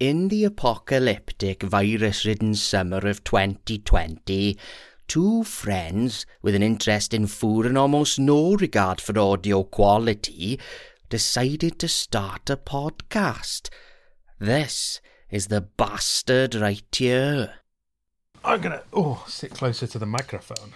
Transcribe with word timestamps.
In 0.00 0.28
the 0.28 0.44
apocalyptic 0.44 1.64
virus 1.64 2.24
ridden 2.24 2.54
summer 2.54 2.98
of 2.98 3.24
2020, 3.24 4.56
two 5.08 5.42
friends 5.42 6.24
with 6.40 6.54
an 6.54 6.62
interest 6.62 7.12
in 7.12 7.26
food 7.26 7.66
and 7.66 7.76
almost 7.76 8.16
no 8.16 8.54
regard 8.54 9.00
for 9.00 9.18
audio 9.18 9.64
quality 9.64 10.60
decided 11.08 11.80
to 11.80 11.88
start 11.88 12.48
a 12.48 12.56
podcast. 12.56 13.70
This 14.38 15.00
is 15.32 15.48
the 15.48 15.62
bastard 15.62 16.54
right 16.54 16.84
here. 16.92 17.54
I'm 18.44 18.60
gonna 18.60 18.84
oh 18.92 19.24
sit 19.26 19.50
closer 19.50 19.88
to 19.88 19.98
the 19.98 20.06
microphone. 20.06 20.74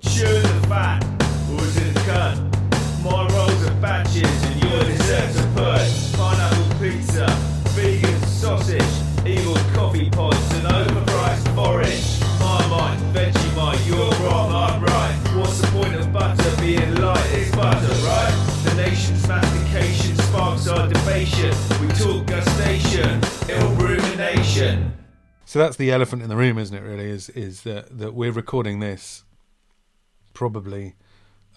Sure 0.00 0.40
the 0.40 0.66
fat, 0.70 1.04
who's 1.48 1.76
in 1.76 1.92
the 1.92 2.00
gun? 2.06 2.50
My 3.04 3.28
rolls 3.28 3.66
are 3.66 3.78
batches 3.78 4.42
and 4.44 4.62
your 4.62 4.84
desserts 4.84 5.38
are 5.38 5.54
put. 5.54 6.09
Light? 17.00 17.26
It's 17.32 17.54
butter, 17.54 17.94
right? 18.04 18.62
The 18.64 18.74
nation's 18.76 19.26
mastication 19.26 20.16
sparks 20.16 20.68
our 20.68 20.86
debation. 20.88 21.54
We 21.80 21.88
talk 21.88 22.26
gustation, 22.26 23.22
ill 23.48 23.70
rumination. 23.74 24.92
So 25.44 25.58
that's 25.58 25.76
the 25.76 25.90
elephant 25.90 26.22
in 26.22 26.28
the 26.28 26.36
room, 26.36 26.58
isn't 26.58 26.76
it? 26.76 26.82
Really, 26.82 27.10
is 27.10 27.28
is 27.30 27.62
that 27.62 27.98
that 27.98 28.14
we're 28.14 28.32
recording 28.32 28.80
this 28.80 29.24
probably 30.32 30.94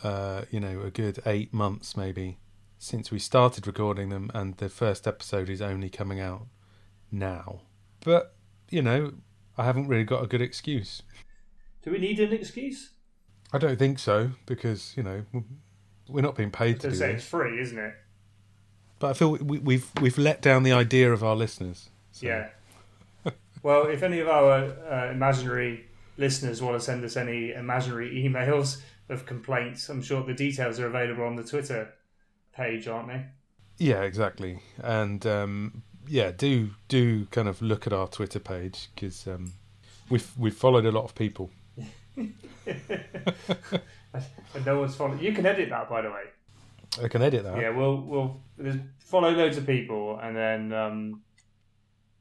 uh, 0.04 0.44
you 0.50 0.60
know 0.60 0.82
a 0.82 0.90
good 0.90 1.22
eight 1.26 1.54
months 1.54 1.96
maybe 1.96 2.38
since 2.80 3.12
we 3.12 3.20
started 3.20 3.68
recording 3.68 4.10
them, 4.10 4.32
and 4.34 4.58
the 4.58 4.70
first 4.70 5.08
episode 5.08 5.50
is 5.50 5.62
only 5.62 5.90
coming 5.90 6.20
out 6.20 6.48
now. 7.12 7.62
But 8.00 8.36
you 8.70 8.82
know, 8.82 9.14
I 9.58 9.66
haven't 9.66 9.88
really 9.88 10.04
got 10.04 10.24
a 10.24 10.28
good 10.28 10.42
excuse. 10.42 11.02
Do 11.84 11.92
we 11.92 12.00
need 12.00 12.20
an 12.20 12.34
excuse? 12.34 12.92
I 13.54 13.60
don't 13.60 13.78
think 13.78 14.00
so 14.00 14.32
because 14.48 14.94
you 14.98 15.04
know 15.04 15.24
we're 16.10 16.22
not 16.22 16.36
being 16.36 16.52
paid 16.52 16.80
to 16.82 16.90
do 16.90 16.96
say 16.96 17.14
it's 17.14 17.26
free, 17.26 17.62
isn't 17.62 17.78
it? 17.78 17.94
But 19.00 19.12
I 19.12 19.14
feel 19.14 19.32
we, 19.32 19.60
we've 19.60 19.90
we've 20.02 20.18
let 20.18 20.42
down 20.42 20.64
the 20.64 20.74
idea 20.74 21.14
of 21.14 21.24
our 21.24 21.36
listeners. 21.36 21.90
So. 22.12 22.26
Yeah. 22.26 22.50
well, 23.64 23.88
if 23.88 24.02
any 24.02 24.20
of 24.20 24.28
our 24.28 24.76
uh, 24.90 25.12
imaginary 25.12 25.86
listeners 26.18 26.62
want 26.62 26.80
to 26.80 26.84
send 26.84 27.04
us 27.04 27.16
any 27.16 27.52
imaginary 27.52 28.12
emails 28.24 28.82
of 29.10 29.26
complaints, 29.26 29.88
I'm 29.90 30.02
sure 30.02 30.24
the 30.24 30.34
details 30.34 30.80
are 30.80 30.88
available 30.88 31.24
on 31.24 31.36
the 31.36 31.44
Twitter 31.44 31.94
page, 32.56 32.88
aren't 32.88 33.08
they? 33.10 33.26
Yeah, 33.78 34.02
exactly. 34.02 34.60
And 34.82 35.26
um, 35.28 35.84
yeah, 36.08 36.32
do 36.32 36.72
do 36.88 37.26
kind 37.28 37.48
of 37.48 37.62
look 37.62 37.86
at 37.86 37.94
our 37.94 38.08
Twitter 38.08 38.40
page 38.40 38.90
because 38.96 39.28
um, 39.28 39.54
we've 40.10 40.32
we've 40.38 40.56
followed 40.56 40.86
a 40.86 40.92
lot 40.92 41.04
of 41.04 41.16
people. 41.16 41.52
And 44.56 44.66
no 44.66 44.80
one's 44.80 44.96
following. 44.96 45.20
You 45.20 45.34
can 45.34 45.46
edit 45.48 45.70
that, 45.70 45.90
by 45.90 46.02
the 46.04 46.10
way. 46.12 46.24
I 47.04 47.08
can 47.08 47.24
edit 47.24 47.44
that. 47.44 47.58
Yeah, 47.60 47.70
we'll 47.72 47.98
we'll 48.02 48.42
there's- 48.58 48.78
follow 49.00 49.32
loads 49.32 49.58
of 49.58 49.66
people 49.66 50.20
and 50.22 50.36
then 50.38 50.72
um, 50.74 51.22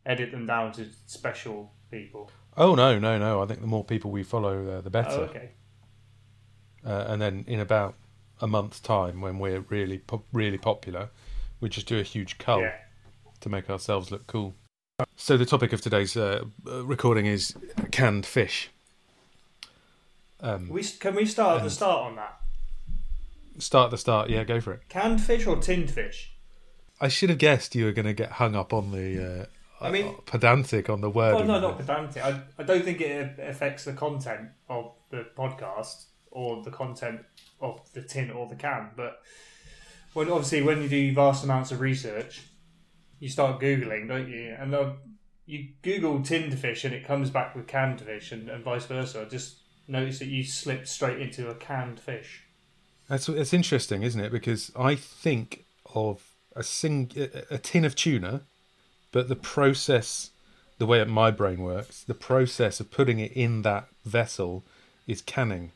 edit 0.07 0.31
them 0.31 0.47
down 0.47 0.73
to 0.73 0.87
special 1.07 1.71
people. 1.91 2.31
Oh 2.57 2.75
no, 2.75 2.99
no, 2.99 3.19
no! 3.19 3.43
I 3.43 3.47
think 3.47 3.61
the 3.61 3.67
more 3.67 3.85
people 3.85 4.11
we 4.11 4.23
follow, 4.23 4.67
uh, 4.79 4.81
the 4.81 4.89
better. 4.89 5.11
Oh, 5.11 5.23
okay. 5.25 5.51
uh, 6.87 7.05
and 7.09 7.21
then 7.21 7.45
in 7.47 7.61
about 7.61 7.95
a 8.41 8.47
month's 8.47 8.81
time, 8.81 9.21
when 9.21 9.39
we're 9.39 9.61
really 9.69 9.99
po- 9.99 10.25
really 10.33 10.59
popular, 10.59 11.11
we 11.61 11.69
just 11.69 11.87
do 11.87 11.99
a 11.99 12.03
huge 12.03 12.39
cull 12.39 12.61
Yeah. 12.63 12.75
to 13.41 13.49
make 13.51 13.69
ourselves 13.69 14.11
look 14.11 14.27
cool. 14.27 14.55
So 15.17 15.37
the 15.37 15.47
topic 15.47 15.73
of 15.75 15.83
today's 15.83 16.17
uh, 16.17 16.45
uh, 16.67 16.85
recording 16.85 17.27
is 17.27 17.55
canned 17.91 18.25
fish. 18.25 18.71
Um, 20.43 20.69
We 20.69 20.83
can 20.83 21.15
we 21.15 21.25
start 21.25 21.59
at 21.59 21.65
the 21.65 21.71
start 21.71 22.07
on 22.11 22.17
that? 22.17 22.39
start 23.59 23.87
at 23.87 23.91
the 23.93 23.99
start. 23.99 24.29
Yeah, 24.31 24.45
go 24.45 24.61
for 24.61 24.73
it. 24.73 24.81
Canned 24.89 25.21
fish 25.23 25.47
or 25.47 25.57
tinned 25.57 25.91
fish? 25.91 26.33
I 27.01 27.09
should 27.09 27.29
have 27.31 27.39
guessed 27.39 27.75
you 27.75 27.85
were 27.85 27.93
going 27.93 28.07
to 28.07 28.13
get 28.15 28.33
hung 28.33 28.57
up 28.57 28.73
on 28.73 28.93
the. 28.93 29.43
Uh, 29.43 29.85
I 29.85 29.91
mean- 29.91 30.15
pedantic 30.27 30.89
on 30.89 31.01
the 31.01 31.11
word. 31.11 31.35
Well, 31.35 31.45
no, 31.45 31.61
not 31.61 31.79
pedantic. 31.79 32.25
I, 32.25 32.41
I 32.59 32.63
don't 32.63 32.85
think 32.85 33.01
it 33.01 33.39
affects 33.39 33.85
the 33.85 33.93
content 33.93 34.51
of 34.69 34.93
the 35.11 35.27
podcast 35.37 36.05
or 36.31 36.63
the 36.63 36.71
content 36.71 37.21
of 37.61 37.81
the 37.93 38.03
tin 38.03 38.31
or 38.31 38.49
the 38.49 38.55
can. 38.55 38.91
But 38.97 39.21
when 40.13 40.31
obviously 40.31 40.63
when 40.63 40.83
you 40.83 40.89
do 40.89 41.13
vast 41.13 41.45
amounts 41.45 41.73
of 41.73 41.81
research, 41.81 42.43
you 43.19 43.29
start 43.29 43.61
googling, 43.61 44.09
don't 44.09 44.29
you? 44.29 44.55
And 44.59 44.75
uh, 44.75 44.93
you 45.47 45.71
Google 45.83 46.23
tinned 46.23 46.57
fish 46.59 46.85
and 46.85 46.95
it 46.95 47.05
comes 47.05 47.31
back 47.31 47.55
with 47.57 47.67
canned 47.67 48.01
fish, 48.01 48.31
and, 48.33 48.49
and 48.49 48.63
vice 48.65 48.87
versa. 48.87 49.27
Just 49.29 49.59
noticed 49.89 50.21
that 50.21 50.29
you 50.29 50.45
slipped 50.45 50.89
straight 50.89 51.21
into 51.21 51.49
a 51.49 51.55
canned 51.55 52.01
fish. 52.01 52.45
That's 53.09 53.29
it's 53.29 53.53
interesting, 53.53 54.03
isn't 54.03 54.21
it? 54.21 54.33
Because 54.33 54.73
I 54.77 54.95
think 54.95 55.65
of 55.95 56.23
a 56.55 56.63
sing 56.63 57.11
a, 57.17 57.55
a 57.55 57.59
tin 57.59 57.85
of 57.85 57.95
tuna, 57.95 58.43
but 59.11 59.29
the 59.29 59.37
process, 59.37 60.31
the 60.79 60.87
way 60.87 61.03
my 61.05 61.31
brain 61.31 61.63
works, 61.63 62.03
the 62.05 62.15
process 62.15 62.81
of 62.81 62.91
putting 62.91 63.19
it 63.19 63.33
in 63.33 63.63
that 63.63 63.89
vessel 64.05 64.65
is 65.07 65.21
canning. 65.21 65.73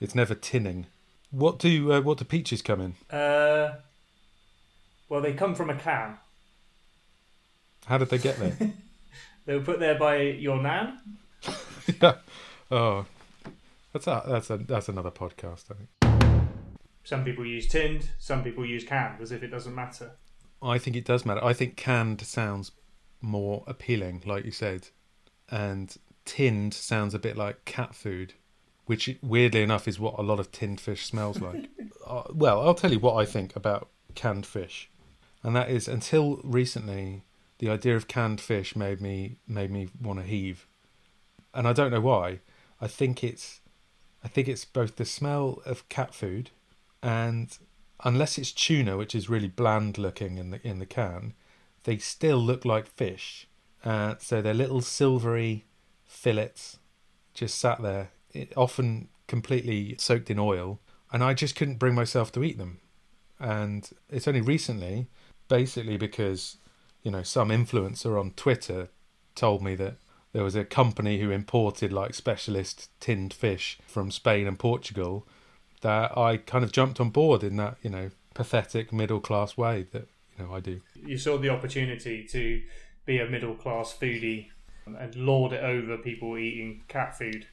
It's 0.00 0.14
never 0.14 0.34
tinning. 0.34 0.86
What 1.30 1.58
do 1.58 1.92
uh, 1.92 2.00
what 2.00 2.18
do 2.18 2.24
peaches 2.24 2.62
come 2.62 2.80
in? 2.80 3.16
Uh, 3.16 3.76
well, 5.08 5.20
they 5.20 5.34
come 5.34 5.54
from 5.54 5.70
a 5.70 5.76
can. 5.76 6.18
How 7.86 7.98
did 7.98 8.08
they 8.08 8.18
get 8.18 8.38
there? 8.38 8.56
They 9.46 9.56
were 9.56 9.64
put 9.64 9.80
there 9.80 9.98
by 9.98 10.18
your 10.18 10.62
nan. 10.62 11.00
yeah. 12.00 12.16
Oh, 12.70 13.06
that's 13.92 14.06
a, 14.06 14.22
that's 14.26 14.50
a, 14.50 14.56
that's 14.58 14.88
another 14.88 15.10
podcast. 15.10 15.64
I 15.70 15.74
think. 15.74 16.44
Some 17.04 17.24
people 17.24 17.44
use 17.46 17.66
tinned, 17.66 18.10
some 18.18 18.44
people 18.44 18.64
use 18.64 18.84
canned, 18.84 19.20
as 19.20 19.32
if 19.32 19.42
it 19.42 19.48
doesn't 19.48 19.74
matter. 19.74 20.12
I 20.62 20.78
think 20.78 20.96
it 20.96 21.04
does 21.04 21.24
matter. 21.24 21.42
I 21.42 21.52
think 21.52 21.76
canned 21.76 22.20
sounds 22.20 22.72
more 23.20 23.64
appealing, 23.66 24.22
like 24.26 24.44
you 24.44 24.50
said, 24.50 24.88
and 25.50 25.96
tinned 26.24 26.74
sounds 26.74 27.14
a 27.14 27.18
bit 27.18 27.36
like 27.36 27.64
cat 27.64 27.94
food, 27.94 28.34
which 28.86 29.16
weirdly 29.22 29.62
enough 29.62 29.88
is 29.88 29.98
what 29.98 30.18
a 30.18 30.22
lot 30.22 30.38
of 30.38 30.52
tinned 30.52 30.80
fish 30.80 31.06
smells 31.06 31.40
like. 31.40 31.68
uh, 32.06 32.24
well, 32.32 32.60
I'll 32.60 32.74
tell 32.74 32.92
you 32.92 32.98
what 32.98 33.16
I 33.16 33.24
think 33.24 33.56
about 33.56 33.88
canned 34.14 34.46
fish, 34.46 34.90
and 35.42 35.56
that 35.56 35.70
is 35.70 35.88
until 35.88 36.40
recently, 36.44 37.24
the 37.58 37.70
idea 37.70 37.96
of 37.96 38.08
canned 38.08 38.40
fish 38.40 38.76
made 38.76 39.00
me 39.00 39.38
made 39.48 39.70
me 39.70 39.88
want 40.00 40.18
to 40.20 40.26
heave, 40.26 40.66
and 41.54 41.66
I 41.66 41.72
don't 41.72 41.90
know 41.90 42.00
why. 42.00 42.40
I 42.82 42.86
think 42.86 43.22
it's, 43.22 43.59
I 44.22 44.28
think 44.28 44.48
it's 44.48 44.64
both 44.64 44.96
the 44.96 45.04
smell 45.04 45.62
of 45.64 45.88
cat 45.88 46.14
food, 46.14 46.50
and 47.02 47.56
unless 48.04 48.38
it's 48.38 48.52
tuna, 48.52 48.96
which 48.96 49.14
is 49.14 49.30
really 49.30 49.48
bland 49.48 49.98
looking 49.98 50.38
in 50.38 50.50
the 50.50 50.66
in 50.66 50.78
the 50.78 50.86
can, 50.86 51.34
they 51.84 51.98
still 51.98 52.38
look 52.38 52.64
like 52.64 52.86
fish. 52.86 53.48
Uh, 53.84 54.14
so 54.18 54.42
they're 54.42 54.52
little 54.52 54.82
silvery 54.82 55.64
fillets, 56.04 56.78
just 57.32 57.58
sat 57.58 57.80
there, 57.80 58.10
it, 58.32 58.52
often 58.56 59.08
completely 59.26 59.96
soaked 59.98 60.30
in 60.30 60.38
oil, 60.38 60.80
and 61.12 61.24
I 61.24 61.32
just 61.32 61.56
couldn't 61.56 61.78
bring 61.78 61.94
myself 61.94 62.30
to 62.32 62.44
eat 62.44 62.58
them. 62.58 62.80
And 63.38 63.88
it's 64.10 64.28
only 64.28 64.42
recently, 64.42 65.08
basically 65.48 65.96
because 65.96 66.58
you 67.02 67.10
know 67.10 67.22
some 67.22 67.48
influencer 67.48 68.20
on 68.20 68.32
Twitter 68.32 68.88
told 69.34 69.62
me 69.62 69.74
that 69.76 69.96
there 70.32 70.44
was 70.44 70.54
a 70.54 70.64
company 70.64 71.20
who 71.20 71.30
imported 71.30 71.92
like 71.92 72.14
specialist 72.14 72.90
tinned 73.00 73.34
fish 73.34 73.78
from 73.86 74.10
Spain 74.10 74.46
and 74.46 74.58
Portugal 74.58 75.26
that 75.80 76.16
I 76.16 76.36
kind 76.36 76.62
of 76.62 76.72
jumped 76.72 77.00
on 77.00 77.10
board 77.10 77.42
in 77.42 77.56
that, 77.56 77.76
you 77.82 77.90
know, 77.90 78.10
pathetic 78.34 78.92
middle 78.92 79.20
class 79.20 79.56
way 79.56 79.86
that, 79.92 80.08
you 80.38 80.44
know, 80.44 80.54
I 80.54 80.60
do. 80.60 80.80
You 80.94 81.18
saw 81.18 81.38
the 81.38 81.48
opportunity 81.48 82.24
to 82.30 82.62
be 83.06 83.18
a 83.18 83.28
middle 83.28 83.54
class 83.54 83.96
foodie 84.00 84.48
and 84.86 85.14
lord 85.14 85.52
it 85.52 85.62
over 85.62 85.96
people 85.98 86.36
eating 86.36 86.82
cat 86.88 87.16
food, 87.16 87.46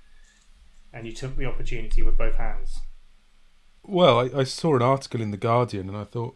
and 0.93 1.05
you 1.05 1.13
took 1.13 1.35
the 1.35 1.45
opportunity 1.45 2.01
with 2.01 2.17
both 2.17 2.35
hands. 2.35 2.79
Well, 3.83 4.19
I, 4.19 4.39
I 4.39 4.43
saw 4.43 4.75
an 4.75 4.81
article 4.81 5.21
in 5.21 5.31
The 5.31 5.37
Guardian 5.37 5.87
and 5.87 5.97
I 5.97 6.03
thought, 6.03 6.35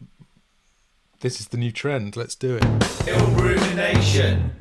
this 1.19 1.39
is 1.39 1.49
the 1.49 1.57
new 1.57 1.71
trend, 1.71 2.15
let's 2.15 2.35
do 2.35 2.57
it. 2.57 3.07
Ill 3.07 3.27
rumination. 3.31 4.55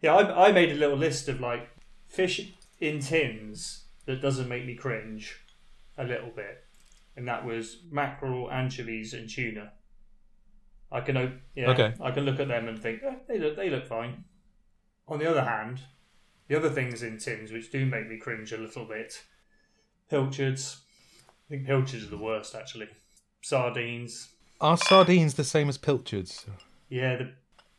Yeah, 0.00 0.14
I, 0.14 0.48
I 0.48 0.52
made 0.52 0.70
a 0.70 0.74
little 0.74 0.96
list 0.96 1.28
of 1.28 1.40
like 1.40 1.68
fish 2.06 2.52
in 2.80 3.00
tins 3.00 3.84
that 4.06 4.20
doesn't 4.20 4.48
make 4.48 4.66
me 4.66 4.74
cringe 4.74 5.40
a 5.96 6.04
little 6.04 6.30
bit, 6.30 6.64
and 7.16 7.26
that 7.28 7.44
was 7.44 7.78
mackerel, 7.90 8.50
anchovies, 8.50 9.14
and 9.14 9.28
tuna. 9.28 9.72
I 10.90 11.00
can 11.00 11.40
yeah, 11.54 11.70
Okay. 11.70 11.94
I 12.02 12.10
can 12.10 12.24
look 12.24 12.38
at 12.38 12.48
them 12.48 12.68
and 12.68 12.78
think 12.78 13.02
eh, 13.02 13.14
they 13.26 13.38
look 13.38 13.56
they 13.56 13.70
look 13.70 13.86
fine. 13.86 14.24
On 15.08 15.18
the 15.18 15.30
other 15.30 15.42
hand, 15.44 15.80
the 16.48 16.56
other 16.56 16.70
things 16.70 17.02
in 17.02 17.18
tins 17.18 17.50
which 17.50 17.70
do 17.70 17.86
make 17.86 18.08
me 18.08 18.18
cringe 18.18 18.52
a 18.52 18.58
little 18.58 18.84
bit, 18.84 19.22
pilchards. 20.10 20.82
I 21.46 21.48
think 21.48 21.66
pilchards 21.66 22.04
are 22.04 22.10
the 22.10 22.18
worst 22.18 22.54
actually. 22.54 22.88
Sardines. 23.40 24.28
Are 24.60 24.76
sardines 24.76 25.34
the 25.34 25.44
same 25.44 25.68
as 25.68 25.78
pilchards? 25.78 26.46
Yeah, 26.88 27.16
the 27.16 27.32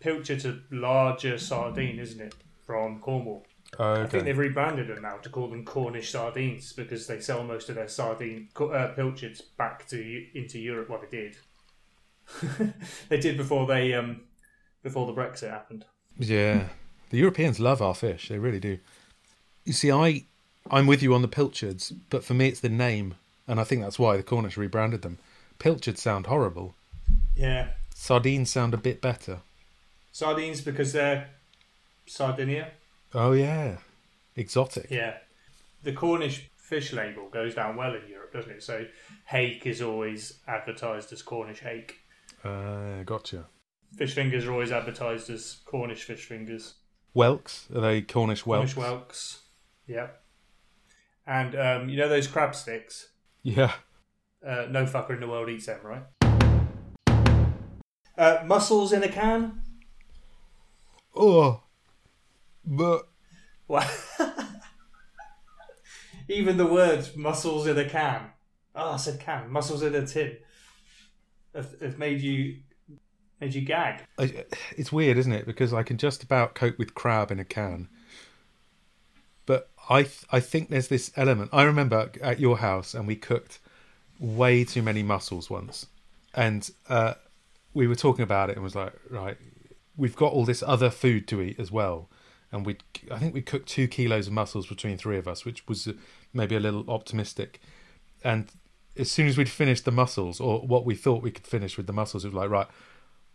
pilchard's 0.04 0.46
a 0.46 0.60
larger 0.70 1.38
sardine, 1.38 1.98
isn't 1.98 2.20
it, 2.20 2.36
from 2.66 3.00
Cornwall? 3.00 3.46
I 3.80 4.06
think 4.06 4.26
they've 4.26 4.38
rebranded 4.38 4.88
them 4.88 5.02
now 5.02 5.18
to 5.18 5.30
call 5.30 5.48
them 5.48 5.66
Cornish 5.66 6.12
sardines 6.12 6.74
because 6.74 7.08
they 7.08 7.20
sell 7.20 7.44
most 7.44 7.70
of 7.70 7.76
their 7.76 7.88
sardine 7.88 8.50
uh, 8.60 8.90
pilchards 8.90 9.42
back 9.42 9.88
to 9.88 10.26
into 10.36 10.60
Europe. 10.60 10.90
What 10.90 11.10
they 11.10 11.18
did, 11.18 12.74
they 13.10 13.18
did 13.18 13.36
before 13.36 13.66
they 13.66 13.94
um 13.94 14.22
before 14.84 15.08
the 15.08 15.14
Brexit 15.14 15.50
happened. 15.50 15.86
Yeah, 16.20 16.68
the 17.10 17.18
Europeans 17.18 17.60
love 17.60 17.82
our 17.82 17.96
fish. 17.96 18.30
They 18.30 18.38
really 18.38 18.60
do. 18.60 18.78
You 19.66 19.74
see, 19.74 19.92
I 19.92 20.26
I'm 20.70 20.86
with 20.86 21.02
you 21.02 21.16
on 21.16 21.24
the 21.24 21.28
pilchards, 21.28 21.92
but 22.12 22.24
for 22.24 22.36
me 22.36 22.50
it's 22.50 22.60
the 22.60 22.70
name, 22.70 23.16
and 23.48 23.60
I 23.60 23.64
think 23.64 23.82
that's 23.82 23.98
why 23.98 24.18
the 24.18 24.24
Cornish 24.24 24.58
rebranded 24.58 25.02
them. 25.02 25.18
Pilchards 25.58 26.02
sound 26.02 26.28
horrible. 26.28 26.76
Yeah, 27.36 27.70
Sardines 27.96 28.52
sound 28.52 28.76
a 28.76 28.78
bit 28.78 29.02
better. 29.02 29.40
Sardines 30.14 30.62
because 30.62 30.94
they're 30.94 31.30
Sardinia. 32.06 32.72
Oh 33.14 33.34
yeah, 33.34 33.80
exotic. 34.38 34.90
Yeah, 34.90 35.18
the 35.84 35.92
Cornish 35.92 36.50
fish 36.56 36.94
label 36.94 37.28
goes 37.30 37.56
down 37.56 37.76
well 37.76 37.94
in 37.94 38.08
Europe, 38.08 38.32
doesn't 38.32 38.52
it? 38.52 38.64
So 38.64 38.86
hake 39.26 39.66
is 39.66 39.82
always 39.82 40.40
advertised 40.48 41.12
as 41.12 41.22
Cornish 41.22 41.60
hake. 41.60 41.98
Uh, 42.44 43.04
gotcha. 43.04 43.46
Fish 43.98 44.16
fingers 44.16 44.46
are 44.46 44.54
always 44.54 44.72
advertised 44.72 45.30
as 45.30 45.58
Cornish 45.66 46.04
fish 46.04 46.26
fingers. 46.26 46.76
Whelks 47.14 47.68
are 47.76 47.82
they 47.82 48.02
Cornish 48.02 48.46
whelks? 48.46 48.74
Cornish 48.74 48.90
whelks. 48.90 49.42
Yep. 49.88 50.22
And 51.28 51.56
um, 51.56 51.90
you 51.90 51.98
know 51.98 52.10
those 52.10 52.28
crab 52.28 52.56
sticks? 52.56 53.10
Yeah. 53.44 53.74
Uh, 54.46 54.66
no 54.70 54.86
fucker 54.86 55.12
in 55.12 55.20
the 55.20 55.28
world 55.28 55.50
eats 55.50 55.68
them, 55.68 55.80
right? 55.84 56.04
Uh, 58.18 58.44
mussels 58.46 58.94
in 58.94 59.04
a 59.04 59.10
can? 59.10 59.63
Oh, 61.16 61.62
but 62.66 63.08
What? 63.68 63.90
Even 66.28 66.58
the 66.58 66.66
words 66.66 67.16
mussels 67.16 67.68
in 67.68 67.78
a 67.78 67.88
can. 67.88 68.30
Oh, 68.76 68.94
I 68.94 68.98
said 68.98 69.20
can. 69.20 69.52
Mussels 69.52 69.84
in 69.84 69.94
a 69.94 70.06
tin. 70.08 70.38
Have, 71.54 71.80
have 71.82 71.98
made 71.98 72.22
you 72.22 72.58
made 73.40 73.54
you 73.54 73.62
gag. 73.62 74.04
I, 74.18 74.46
it's 74.76 74.92
weird, 74.92 75.18
isn't 75.18 75.32
it? 75.32 75.46
Because 75.46 75.74
I 75.74 75.84
can 75.84 75.98
just 75.98 76.24
about 76.24 76.56
cope 76.56 76.80
with 76.80 76.96
crab 76.96 77.30
in 77.30 77.40
a 77.40 77.46
can, 77.46 77.90
but 79.46 79.70
I 79.90 80.04
th- 80.04 80.26
I 80.32 80.40
think 80.40 80.70
there's 80.70 80.88
this 80.88 81.12
element. 81.16 81.50
I 81.54 81.64
remember 81.64 82.10
at 82.22 82.40
your 82.40 82.58
house, 82.58 82.94
and 82.94 83.06
we 83.06 83.16
cooked 83.16 83.60
way 84.20 84.64
too 84.64 84.82
many 84.82 85.04
mussels 85.04 85.50
once, 85.50 85.88
and 86.34 86.68
uh, 86.90 87.16
we 87.74 87.86
were 87.86 87.96
talking 87.96 88.24
about 88.24 88.50
it, 88.50 88.56
and 88.56 88.64
was 88.64 88.76
like, 88.76 88.94
right, 89.10 89.38
we've 89.96 90.16
got 90.16 90.34
all 90.34 90.46
this 90.46 90.64
other 90.64 90.90
food 90.90 91.28
to 91.30 91.42
eat 91.42 91.60
as 91.60 91.72
well, 91.72 92.10
and 92.52 92.66
we 92.66 92.78
I 93.12 93.20
think 93.20 93.34
we 93.34 93.42
cooked 93.42 93.68
two 93.68 93.88
kilos 93.88 94.28
of 94.28 94.34
mussels 94.34 94.68
between 94.68 94.98
three 94.98 95.18
of 95.18 95.28
us, 95.28 95.46
which 95.46 95.68
was 95.68 95.88
uh, 95.88 95.94
maybe 96.34 96.56
a 96.56 96.60
little 96.60 96.90
optimistic, 96.90 97.60
and 98.24 98.50
as 98.96 99.12
soon 99.12 99.28
as 99.28 99.38
we'd 99.38 99.50
finished 99.50 99.86
the 99.86 99.92
mussels, 99.92 100.40
or 100.40 100.60
what 100.62 100.86
we 100.86 100.96
thought 100.96 101.24
we 101.24 101.32
could 101.32 101.48
finish 101.48 101.78
with 101.78 101.88
the 101.88 101.94
mussels, 101.94 102.24
it 102.24 102.28
was 102.28 102.36
like, 102.36 102.50
right, 102.50 102.68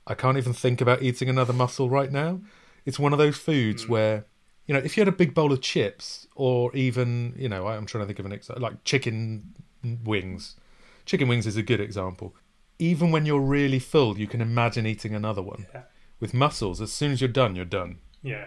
I 0.06 0.14
can't 0.14 0.38
even 0.38 0.52
think 0.52 0.81
about 0.81 1.02
eating 1.02 1.28
another 1.28 1.52
mussel 1.52 1.90
right 1.90 2.12
now. 2.12 2.40
It's 2.87 2.99
one 2.99 3.12
of 3.12 3.19
those 3.19 3.37
foods 3.37 3.88
where, 3.88 4.25
you 4.66 4.75
know, 4.75 4.81
if 4.81 4.96
you 4.96 5.00
had 5.00 5.08
a 5.08 5.16
big 5.16 5.34
bowl 5.34 5.52
of 5.52 5.60
chips, 5.60 6.26
or 6.34 6.75
even, 6.76 7.34
you 7.37 7.49
know, 7.49 7.66
I'm 7.66 7.87
trying 7.87 8.02
to 8.02 8.06
think 8.06 8.19
of 8.19 8.26
an 8.26 8.32
example, 8.32 8.62
like 8.62 8.84
chicken 8.84 9.55
wings. 10.05 10.56
Chicken 11.05 11.28
wings 11.28 11.46
is 11.46 11.56
a 11.56 11.62
good 11.62 11.81
example. 11.81 12.34
Even 12.78 13.10
when 13.10 13.26
you're 13.26 13.40
really 13.40 13.81
full, 13.81 14.16
you 14.16 14.28
can 14.28 14.40
imagine 14.40 14.87
eating 14.87 15.14
another 15.14 15.43
one. 15.43 15.66
Yeah. 15.75 15.82
With 16.20 16.35
mussels, 16.35 16.81
as 16.81 16.93
soon 16.93 17.12
as 17.12 17.20
you're 17.20 17.29
done, 17.29 17.55
you're 17.56 17.65
done. 17.65 17.99
Yeah. 18.23 18.47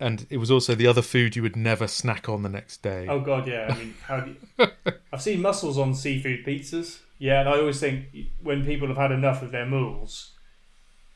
And 0.00 0.26
it 0.30 0.36
was 0.38 0.50
also 0.50 0.74
the 0.74 0.86
other 0.86 1.02
food 1.02 1.34
you 1.36 1.42
would 1.42 1.56
never 1.56 1.86
snack 1.88 2.28
on 2.28 2.42
the 2.42 2.48
next 2.48 2.82
day. 2.82 3.06
Oh 3.08 3.20
god, 3.20 3.46
yeah. 3.48 3.68
I 3.70 3.76
mean, 3.78 3.94
how 4.06 4.20
do 4.20 4.34
you... 4.58 4.66
I've 5.12 5.22
seen 5.22 5.42
mussels 5.42 5.76
on 5.78 5.94
seafood 5.94 6.44
pizzas. 6.44 6.98
Yeah, 7.18 7.40
and 7.40 7.48
I 7.48 7.58
always 7.58 7.80
think 7.80 8.06
when 8.42 8.64
people 8.64 8.86
have 8.88 8.96
had 8.96 9.10
enough 9.10 9.42
of 9.42 9.50
their 9.50 9.66
mussels, 9.66 10.30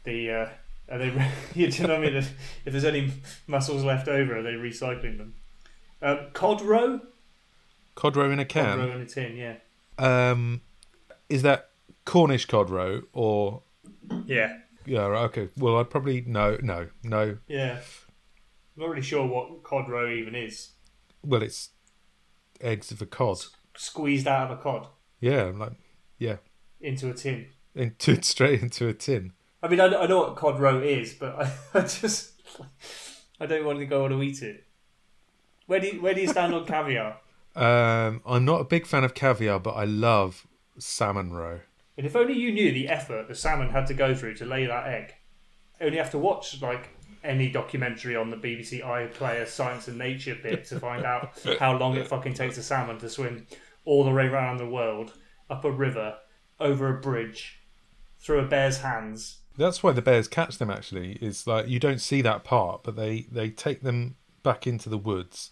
the 0.02 0.30
uh, 0.32 0.48
are 0.90 0.98
they? 0.98 1.06
you 1.54 1.68
know 1.68 1.88
what 1.88 1.90
I 1.90 1.98
mean? 2.00 2.16
If 2.16 2.32
if 2.64 2.72
there's 2.72 2.84
any 2.84 3.12
mussels 3.46 3.84
left 3.84 4.08
over, 4.08 4.38
are 4.38 4.42
they 4.42 4.54
recycling 4.54 5.18
them? 5.18 5.34
Um, 6.00 6.18
cod 6.32 6.60
roe, 6.60 7.00
Cod 7.94 8.16
roe 8.16 8.32
in 8.32 8.40
a 8.40 8.44
can. 8.44 8.78
cod 8.78 8.88
roe 8.88 8.96
in 8.96 9.00
a 9.02 9.06
tin. 9.06 9.36
Yeah, 9.36 9.54
Um, 9.96 10.60
is 11.28 11.42
that 11.42 11.70
Cornish 12.04 12.46
cod 12.46 12.68
roe 12.68 13.02
or 13.12 13.62
yeah, 14.26 14.58
yeah? 14.86 15.06
right, 15.06 15.24
Okay. 15.24 15.48
Well, 15.56 15.78
I'd 15.78 15.90
probably 15.90 16.22
no, 16.26 16.58
no, 16.62 16.88
no. 17.02 17.38
yeah. 17.46 17.78
I'm 18.76 18.82
not 18.82 18.88
really 18.90 19.02
sure 19.02 19.26
what 19.26 19.62
cod 19.62 19.88
roe 19.88 20.10
even 20.10 20.34
is. 20.34 20.70
Well, 21.24 21.42
it's 21.42 21.70
eggs 22.60 22.90
of 22.90 23.02
a 23.02 23.06
cod. 23.06 23.38
Squeezed 23.76 24.26
out 24.26 24.50
of 24.50 24.58
a 24.58 24.62
cod 24.62 24.88
Yeah, 25.20 25.44
I'm 25.46 25.58
like 25.58 25.72
yeah, 26.18 26.36
into 26.80 27.10
a 27.10 27.14
tin. 27.14 27.46
into 27.74 28.22
straight 28.22 28.62
into 28.62 28.88
a 28.88 28.94
tin. 28.94 29.32
I 29.62 29.68
mean, 29.68 29.80
I, 29.80 29.86
I 29.86 30.06
know 30.06 30.20
what 30.20 30.36
cod 30.36 30.58
roe 30.60 30.80
is, 30.80 31.14
but 31.14 31.34
I, 31.38 31.52
I 31.74 31.80
just 31.82 32.32
I 33.40 33.46
don't 33.46 33.64
want 33.64 33.78
to 33.78 33.86
go 33.86 34.04
on 34.04 34.10
to 34.10 34.22
eat 34.22 34.42
it. 34.42 34.64
Where 35.66 35.80
do 35.80 35.86
you, 35.88 36.02
where 36.02 36.12
do 36.14 36.20
you 36.20 36.28
stand 36.28 36.54
on 36.54 36.64
caviar? 36.66 37.18
Um, 37.54 38.22
I'm 38.24 38.46
not 38.46 38.62
a 38.62 38.64
big 38.64 38.86
fan 38.86 39.04
of 39.04 39.12
caviar, 39.12 39.60
but 39.60 39.72
I 39.72 39.84
love 39.84 40.46
salmon 40.78 41.34
roe. 41.34 41.60
And 41.96 42.06
if 42.06 42.16
only 42.16 42.34
you 42.34 42.52
knew 42.52 42.72
the 42.72 42.88
effort 42.88 43.28
the 43.28 43.34
salmon 43.34 43.70
had 43.70 43.86
to 43.88 43.94
go 43.94 44.14
through 44.14 44.34
to 44.36 44.46
lay 44.46 44.66
that 44.66 44.86
egg. 44.86 45.14
Only 45.80 45.98
have 45.98 46.10
to 46.12 46.18
watch 46.18 46.60
like 46.62 46.90
any 47.24 47.50
documentary 47.50 48.16
on 48.16 48.30
the 48.30 48.36
BBC 48.36 48.82
iPlayer 48.82 49.46
Science 49.46 49.88
and 49.88 49.98
Nature 49.98 50.36
bit 50.42 50.64
to 50.66 50.80
find 50.80 51.04
out 51.04 51.38
how 51.58 51.76
long 51.76 51.96
it 51.96 52.06
fucking 52.06 52.34
takes 52.34 52.58
a 52.58 52.62
salmon 52.62 52.98
to 52.98 53.08
swim 53.08 53.46
all 53.84 54.04
the 54.04 54.10
way 54.10 54.26
around 54.26 54.58
the 54.58 54.68
world, 54.68 55.12
up 55.50 55.64
a 55.64 55.70
river, 55.70 56.16
over 56.60 56.96
a 56.96 57.00
bridge, 57.00 57.60
through 58.20 58.40
a 58.40 58.46
bear's 58.46 58.78
hands. 58.78 59.38
That's 59.58 59.82
why 59.82 59.92
the 59.92 60.02
bears 60.02 60.28
catch 60.28 60.58
them. 60.58 60.70
Actually, 60.70 61.18
is 61.20 61.46
like 61.46 61.68
you 61.68 61.78
don't 61.78 62.00
see 62.00 62.22
that 62.22 62.44
part, 62.44 62.82
but 62.82 62.96
they 62.96 63.26
they 63.30 63.50
take 63.50 63.82
them 63.82 64.16
back 64.42 64.66
into 64.66 64.88
the 64.88 64.98
woods. 64.98 65.50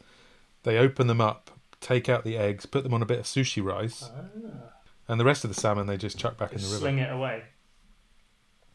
They 0.63 0.79
open 0.79 1.07
them 1.07 1.21
up, 1.21 1.51
take 1.81 2.09
out 2.09 2.25
the 2.25 2.37
eggs, 2.37 2.67
put 2.67 2.83
them 2.83 2.95
on 2.95 3.03
a 3.03 3.07
bit 3.07 3.19
of 3.19 3.25
sushi 3.27 3.63
rice, 3.63 4.09
ah. 4.15 4.73
And 5.11 5.19
the 5.21 5.25
rest 5.25 5.45
of 5.45 5.53
the 5.53 5.61
salmon 5.61 5.87
they 5.87 5.97
just 5.97 6.19
chuck 6.19 6.39
back 6.39 6.53
in 6.53 6.59
the 6.59 6.65
river. 6.67 6.79
Sling 6.79 6.99
it 6.99 7.13
away. 7.13 7.43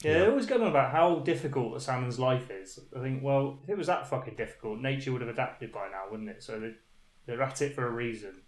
Yeah, 0.04 0.12
Yeah. 0.12 0.20
they 0.20 0.28
always 0.28 0.46
go 0.46 0.56
on 0.56 0.68
about 0.68 0.92
how 0.92 1.20
difficult 1.20 1.78
a 1.78 1.80
salmon's 1.80 2.20
life 2.20 2.52
is. 2.52 2.80
I 2.96 3.00
think, 3.00 3.24
well, 3.24 3.60
if 3.64 3.70
it 3.70 3.78
was 3.78 3.88
that 3.88 4.08
fucking 4.10 4.36
difficult, 4.36 4.80
nature 4.80 5.12
would 5.14 5.22
have 5.22 5.30
adapted 5.30 5.72
by 5.72 5.88
now, 5.90 6.04
wouldn't 6.12 6.30
it? 6.30 6.44
So 6.44 6.60
they, 6.60 6.74
they're 7.26 7.42
at 7.42 7.62
it 7.62 7.74
for 7.74 7.88
a 7.88 7.92
reason. 7.92 8.42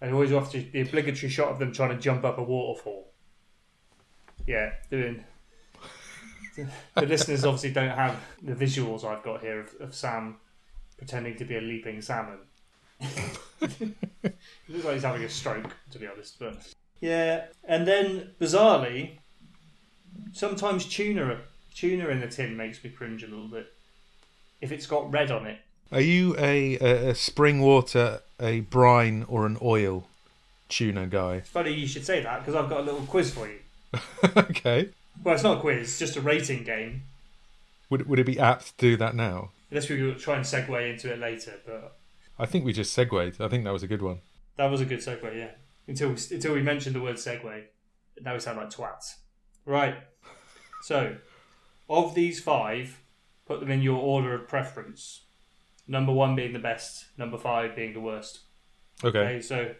And 0.00 0.12
always 0.12 0.32
after 0.32 0.60
the 0.60 0.80
obligatory 0.80 1.30
shot 1.30 1.48
of 1.48 1.58
them 1.58 1.72
trying 1.72 1.90
to 1.90 1.96
jump 1.98 2.24
up 2.24 2.38
a 2.38 2.42
waterfall. 2.42 3.12
Yeah, 4.46 4.72
doing. 4.90 5.24
the 6.56 7.06
listeners 7.06 7.44
obviously 7.44 7.70
don't 7.70 7.90
have 7.96 8.16
the 8.42 8.54
visuals 8.54 9.04
I've 9.04 9.22
got 9.22 9.40
here 9.42 9.60
of, 9.60 9.74
of 9.80 9.94
Sam 9.94 10.36
pretending 10.98 11.36
to 11.36 11.44
be 11.44 11.56
a 11.56 11.60
leaping 11.60 12.00
salmon. 12.02 12.38
it 13.00 13.94
looks 14.68 14.84
like 14.84 14.94
he's 14.94 15.02
having 15.02 15.22
a 15.22 15.28
stroke, 15.28 15.74
to 15.90 15.98
be 15.98 16.06
honest. 16.06 16.38
But 16.38 16.56
yeah, 17.00 17.46
and 17.64 17.86
then 17.86 18.30
bizarrely, 18.40 19.18
sometimes 20.32 20.86
tuna 20.86 21.38
tuna 21.74 22.08
in 22.08 22.20
the 22.20 22.28
tin 22.28 22.56
makes 22.56 22.82
me 22.82 22.90
cringe 22.90 23.22
a 23.22 23.26
little 23.26 23.48
bit 23.48 23.66
if 24.60 24.72
it's 24.72 24.86
got 24.86 25.10
red 25.12 25.30
on 25.30 25.46
it. 25.46 25.58
Are 25.92 26.00
you 26.00 26.34
a, 26.38 26.78
a, 26.78 27.10
a 27.10 27.14
spring 27.14 27.60
water, 27.60 28.20
a 28.40 28.60
brine, 28.60 29.24
or 29.28 29.46
an 29.46 29.58
oil 29.62 30.06
tuna 30.68 31.06
guy? 31.06 31.36
It's 31.36 31.50
funny 31.50 31.72
you 31.72 31.86
should 31.86 32.04
say 32.04 32.22
that 32.22 32.40
because 32.40 32.54
I've 32.54 32.68
got 32.68 32.80
a 32.80 32.82
little 32.82 33.02
quiz 33.02 33.32
for 33.32 33.46
you. 33.46 33.58
okay. 34.36 34.88
Well, 35.22 35.34
it's 35.34 35.44
not 35.44 35.58
a 35.58 35.60
quiz, 35.60 35.88
it's 35.88 35.98
just 35.98 36.16
a 36.16 36.20
rating 36.20 36.64
game. 36.64 37.02
Would 37.90 38.08
would 38.08 38.18
it 38.18 38.26
be 38.26 38.38
apt 38.38 38.66
to 38.66 38.72
do 38.78 38.96
that 38.96 39.14
now? 39.14 39.50
Unless 39.70 39.88
we 39.88 39.96
could 39.96 40.18
try 40.18 40.36
and 40.36 40.44
segue 40.44 40.90
into 40.90 41.12
it 41.12 41.18
later, 41.18 41.54
but 41.64 41.96
I 42.38 42.46
think 42.46 42.64
we 42.64 42.72
just 42.72 42.92
segued. 42.92 43.40
I 43.40 43.48
think 43.48 43.64
that 43.64 43.72
was 43.72 43.82
a 43.82 43.86
good 43.86 44.02
one. 44.02 44.18
that 44.56 44.70
was 44.70 44.80
a 44.80 44.84
good 44.84 44.98
segue, 45.00 45.36
yeah. 45.36 45.50
Until 45.88 46.08
we, 46.10 46.16
until 46.30 46.54
we 46.54 46.62
mentioned 46.62 46.96
the 46.96 47.00
word 47.00 47.16
segue, 47.16 47.64
now 48.20 48.34
we 48.34 48.40
sound 48.40 48.58
like 48.58 48.70
twats. 48.70 49.14
Right. 49.64 49.96
So, 50.82 51.16
of 51.88 52.14
these 52.14 52.40
five, 52.40 53.00
put 53.46 53.60
them 53.60 53.70
in 53.70 53.82
your 53.82 53.98
order 53.98 54.34
of 54.34 54.48
preference. 54.48 55.22
Number 55.88 56.12
one 56.12 56.34
being 56.34 56.52
the 56.52 56.58
best, 56.58 57.06
number 57.16 57.38
five 57.38 57.76
being 57.76 57.92
the 57.92 58.00
worst. 58.00 58.40
Okay. 59.04 59.18
Okay, 59.18 59.40
so 59.40 59.74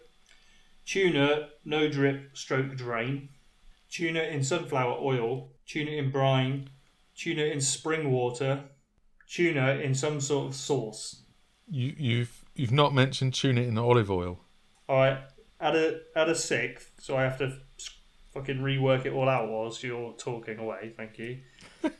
tuna, 0.85 1.49
no 1.65 1.89
drip, 1.89 2.37
stroke 2.37 2.77
drain. 2.77 3.31
Tuna 3.91 4.21
in 4.23 4.45
sunflower 4.45 4.99
oil. 5.01 5.49
Tuna 5.67 5.91
in 5.91 6.11
brine. 6.11 6.71
Tuna 7.17 7.43
in 7.43 7.61
spring 7.61 8.11
water. 8.11 8.65
Tuna 9.29 9.75
in 9.75 9.95
some 9.95 10.21
sort 10.21 10.49
of 10.49 10.55
sauce. 10.55 11.23
You 11.69 11.95
you've 11.97 12.45
you've 12.55 12.73
not 12.73 12.95
mentioned 12.95 13.35
tuna 13.35 13.63
in 13.63 13.75
the 13.75 13.83
olive 13.83 14.11
oil. 14.11 14.41
All 14.89 14.97
right, 14.97 15.19
add 15.61 15.77
a 15.77 16.01
add 16.15 16.29
a 16.29 16.35
sixth, 16.35 16.91
so 17.01 17.17
I 17.17 17.23
have 17.23 17.39
to 17.39 17.53
fucking 18.33 18.59
rework 18.59 19.07
it 19.07 19.13
all 19.13 19.29
out 19.29 19.49
whilst 19.49 19.83
you're 19.83 20.13
talking 20.13 20.59
away. 20.59 20.93
Thank 20.97 21.19
you. 21.19 21.39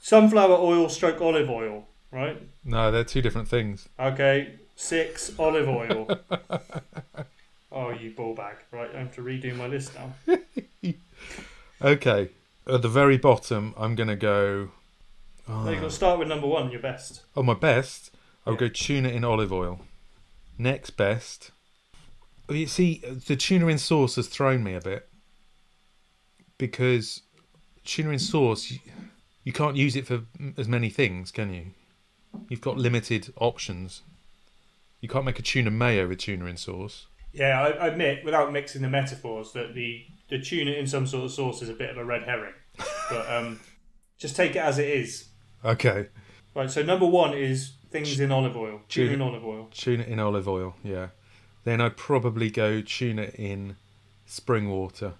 sunflower 0.00 0.56
oil 0.56 0.88
stroke 0.88 1.20
olive 1.20 1.50
oil, 1.50 1.86
right? 2.10 2.40
No, 2.64 2.90
they're 2.90 3.04
two 3.04 3.22
different 3.22 3.48
things. 3.48 3.88
Okay, 3.98 4.54
six 4.76 5.38
olive 5.38 5.68
oil. 5.68 6.08
oh, 7.72 7.90
you 7.90 8.10
ball 8.10 8.34
bag! 8.34 8.56
Right, 8.70 8.90
I 8.94 8.98
have 8.98 9.14
to 9.16 9.22
redo 9.22 9.54
my 9.56 9.66
list 9.66 9.92
now. 9.94 10.36
Okay, 11.80 12.30
at 12.66 12.82
the 12.82 12.88
very 12.88 13.18
bottom, 13.18 13.72
I'm 13.76 13.94
gonna 13.94 14.16
go. 14.16 14.70
No, 15.46 15.70
you've 15.70 15.74
got 15.74 15.80
to 15.80 15.86
ah. 15.86 15.90
start 15.90 16.18
with 16.18 16.28
number 16.28 16.46
one, 16.46 16.70
your 16.70 16.80
best. 16.80 17.22
Oh, 17.36 17.42
my 17.42 17.54
best. 17.54 18.10
I'll 18.44 18.54
Yeah. 18.54 18.58
go 18.60 18.68
tuna 18.68 19.08
in 19.08 19.24
olive 19.24 19.52
oil. 19.52 19.80
Next 20.58 20.90
best. 20.90 21.52
You 22.48 22.66
see, 22.66 23.02
the 23.26 23.36
tuna 23.36 23.66
in 23.68 23.78
sauce 23.78 24.16
has 24.16 24.28
thrown 24.28 24.62
me 24.64 24.74
a 24.74 24.80
bit 24.80 25.08
because 26.56 27.22
tuna 27.84 28.10
in 28.10 28.18
sauce, 28.18 28.70
you, 28.70 28.78
you 29.44 29.52
can't 29.52 29.76
use 29.76 29.96
it 29.96 30.06
for 30.06 30.22
as 30.56 30.68
many 30.68 30.88
things, 30.88 31.30
can 31.30 31.52
you? 31.52 31.66
You've 32.48 32.60
got 32.60 32.78
limited 32.78 33.32
options. 33.36 34.02
You 35.00 35.08
can't 35.08 35.24
make 35.24 35.38
a 35.38 35.42
tuna 35.42 35.70
mayo 35.70 36.08
with 36.08 36.18
tuna 36.18 36.46
in 36.46 36.56
sauce. 36.56 37.06
Yeah, 37.32 37.60
I, 37.60 37.68
I 37.70 37.86
admit, 37.88 38.24
without 38.24 38.52
mixing 38.52 38.82
the 38.82 38.88
metaphors, 38.88 39.52
that 39.52 39.74
the 39.74 40.04
the 40.28 40.38
tuna 40.38 40.72
in 40.72 40.86
some 40.86 41.06
sort 41.06 41.24
of 41.24 41.30
sauce 41.30 41.62
is 41.62 41.68
a 41.68 41.74
bit 41.74 41.90
of 41.90 41.96
a 41.96 42.04
red 42.04 42.24
herring. 42.24 42.54
But 43.10 43.30
um, 43.30 43.60
just 44.18 44.36
take 44.36 44.56
it 44.56 44.58
as 44.58 44.78
it 44.78 44.88
is. 44.88 45.28
Okay, 45.64 46.08
Right. 46.54 46.70
So 46.70 46.82
number 46.82 47.06
one 47.06 47.34
is 47.34 47.74
things 47.90 48.18
in 48.18 48.32
olive 48.32 48.56
oil. 48.56 48.80
Tuna 48.88 49.12
in 49.12 49.22
olive 49.22 49.44
oil. 49.44 49.68
tuna 49.70 50.02
in 50.02 50.18
olive 50.18 50.48
oil, 50.48 50.74
yeah. 50.82 51.08
Then 51.68 51.82
I'd 51.82 51.98
probably 51.98 52.48
go 52.48 52.80
tuna 52.80 53.24
in 53.34 53.76
spring 54.24 54.70
water. 54.70 55.12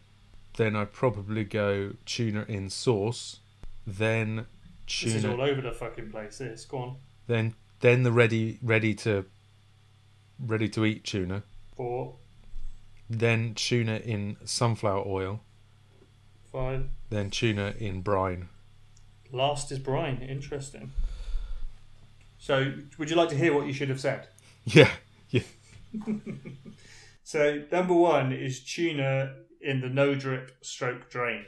Then 0.57 0.77
I'd 0.77 0.95
probably 0.95 1.45
go 1.45 1.93
tuna 2.07 2.47
in 2.49 2.71
sauce. 2.71 3.41
Then 3.87 4.47
This 4.87 5.15
is 5.17 5.23
tuna. 5.25 5.35
all 5.35 5.43
over 5.43 5.61
the 5.61 5.73
fucking 5.73 6.11
place. 6.11 6.39
This. 6.39 6.65
Go 6.65 6.79
on. 6.79 6.97
Then 7.27 7.53
then 7.81 8.03
the 8.03 8.11
ready 8.13 8.59
ready 8.63 8.95
to 8.95 9.27
ready 10.43 10.71
to 10.71 10.87
eat 10.87 11.05
tuna. 11.05 11.43
Four, 11.77 12.15
Then 13.11 13.53
tuna 13.55 13.97
in 13.97 14.39
sunflower 14.47 15.05
oil. 15.07 15.41
five. 16.51 16.89
Then 17.11 17.29
tuna 17.29 17.75
in 17.79 18.01
brine. 18.01 18.49
Last 19.31 19.71
is 19.71 19.81
brine. 19.81 20.23
Interesting. 20.23 20.93
So, 22.39 22.73
would 22.97 23.11
you 23.11 23.17
like 23.17 23.29
to 23.29 23.37
hear 23.37 23.53
what 23.55 23.67
you 23.67 23.75
should 23.75 23.91
have 23.91 24.01
said? 24.01 24.29
Yeah, 24.65 24.91
yeah. 25.29 25.43
So, 27.25 27.63
number 27.71 27.93
one 27.93 28.33
is 28.33 28.61
tuna 28.61 29.35
in 29.61 29.83
the 29.83 29.89
no 29.91 30.15
drip 30.15 30.57
stroke 30.63 31.11
drain 31.11 31.45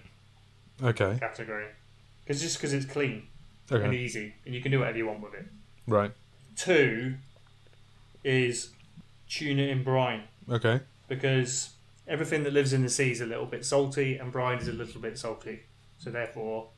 Okay. 0.82 1.16
category. 1.18 1.68
Because 2.22 2.42
just 2.42 2.58
because 2.58 2.74
it's 2.74 2.84
clean 2.84 3.28
and 3.70 3.94
easy, 3.94 4.34
and 4.44 4.54
you 4.54 4.60
can 4.60 4.72
do 4.72 4.80
whatever 4.80 4.98
you 4.98 5.06
want 5.06 5.22
with 5.22 5.32
it. 5.32 5.46
Right. 5.86 6.12
Two 6.54 7.14
is 8.24 8.72
tuna 9.26 9.62
in 9.62 9.82
brine 9.82 10.24
Okay. 10.50 10.80
because 11.08 11.70
everything 12.06 12.42
that 12.42 12.52
lives 12.52 12.74
in 12.74 12.82
the 12.82 12.90
sea 12.90 13.12
is 13.12 13.22
a 13.22 13.26
little 13.26 13.46
bit 13.46 13.64
salty, 13.64 14.16
and 14.18 14.30
brine 14.30 14.58
is 14.58 14.68
a 14.68 14.72
little 14.74 15.00
bit 15.00 15.16
salty. 15.18 15.60
So 15.98 16.10
therefore, 16.10 16.68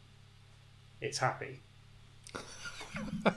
it's 1.00 1.19
happy. 1.19 1.59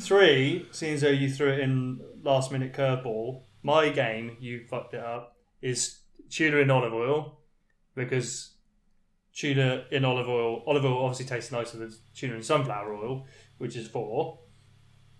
Three, 0.00 0.66
seeing 0.72 0.94
as 0.94 1.00
though 1.02 1.08
you 1.08 1.30
threw 1.30 1.48
it 1.52 1.60
in 1.60 2.00
last 2.28 2.52
minute 2.52 2.74
curveball, 2.74 3.42
my 3.62 3.88
game, 3.88 4.36
you 4.38 4.64
fucked 4.68 4.92
it 4.92 5.00
up, 5.00 5.34
is 5.62 6.00
tuna 6.30 6.58
in 6.58 6.70
olive 6.70 6.92
oil 6.92 7.40
because 7.94 8.54
tuna 9.34 9.84
in 9.90 10.04
olive 10.04 10.28
oil, 10.28 10.62
olive 10.66 10.84
oil 10.84 11.04
obviously 11.04 11.24
tastes 11.24 11.50
nicer 11.50 11.78
than 11.78 11.90
tuna 12.14 12.34
in 12.34 12.42
sunflower 12.42 12.94
oil, 12.94 13.26
which 13.56 13.76
is 13.76 13.88
four. 13.88 14.38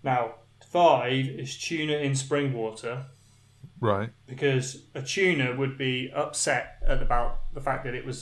Now, 0.03 0.35
five 0.67 1.25
is 1.25 1.57
tuna 1.57 1.93
in 1.93 2.15
spring 2.15 2.53
water 2.53 3.05
Right. 3.81 4.09
because 4.27 4.83
a 4.93 5.01
tuna 5.01 5.55
would 5.57 5.77
be 5.77 6.11
upset 6.13 6.77
at 6.85 7.01
about 7.01 7.53
the 7.53 7.61
fact 7.61 7.85
that 7.85 7.95
it 7.95 8.05
was 8.05 8.21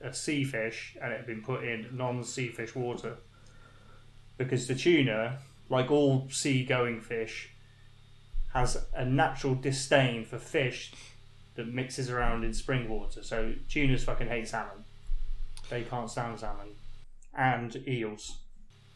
a 0.00 0.12
sea 0.12 0.42
fish 0.44 0.96
and 1.00 1.12
it 1.12 1.18
had 1.18 1.26
been 1.26 1.42
put 1.42 1.62
in 1.62 1.88
non-sea 1.92 2.48
fish 2.48 2.74
water. 2.74 3.18
Because 4.36 4.66
the 4.66 4.74
tuna, 4.74 5.38
like 5.68 5.90
all 5.90 6.28
sea-going 6.30 7.00
fish, 7.00 7.53
has 8.54 8.84
a 8.94 9.04
natural 9.04 9.54
disdain 9.54 10.24
for 10.24 10.38
fish 10.38 10.92
that 11.56 11.66
mixes 11.66 12.08
around 12.08 12.44
in 12.44 12.54
spring 12.54 12.88
water. 12.88 13.22
So 13.22 13.54
tunas 13.68 14.04
fucking 14.04 14.28
hate 14.28 14.48
salmon. 14.48 14.84
They 15.68 15.82
can't 15.82 16.10
stand 16.10 16.38
salmon. 16.40 16.68
And 17.36 17.76
eels. 17.86 18.38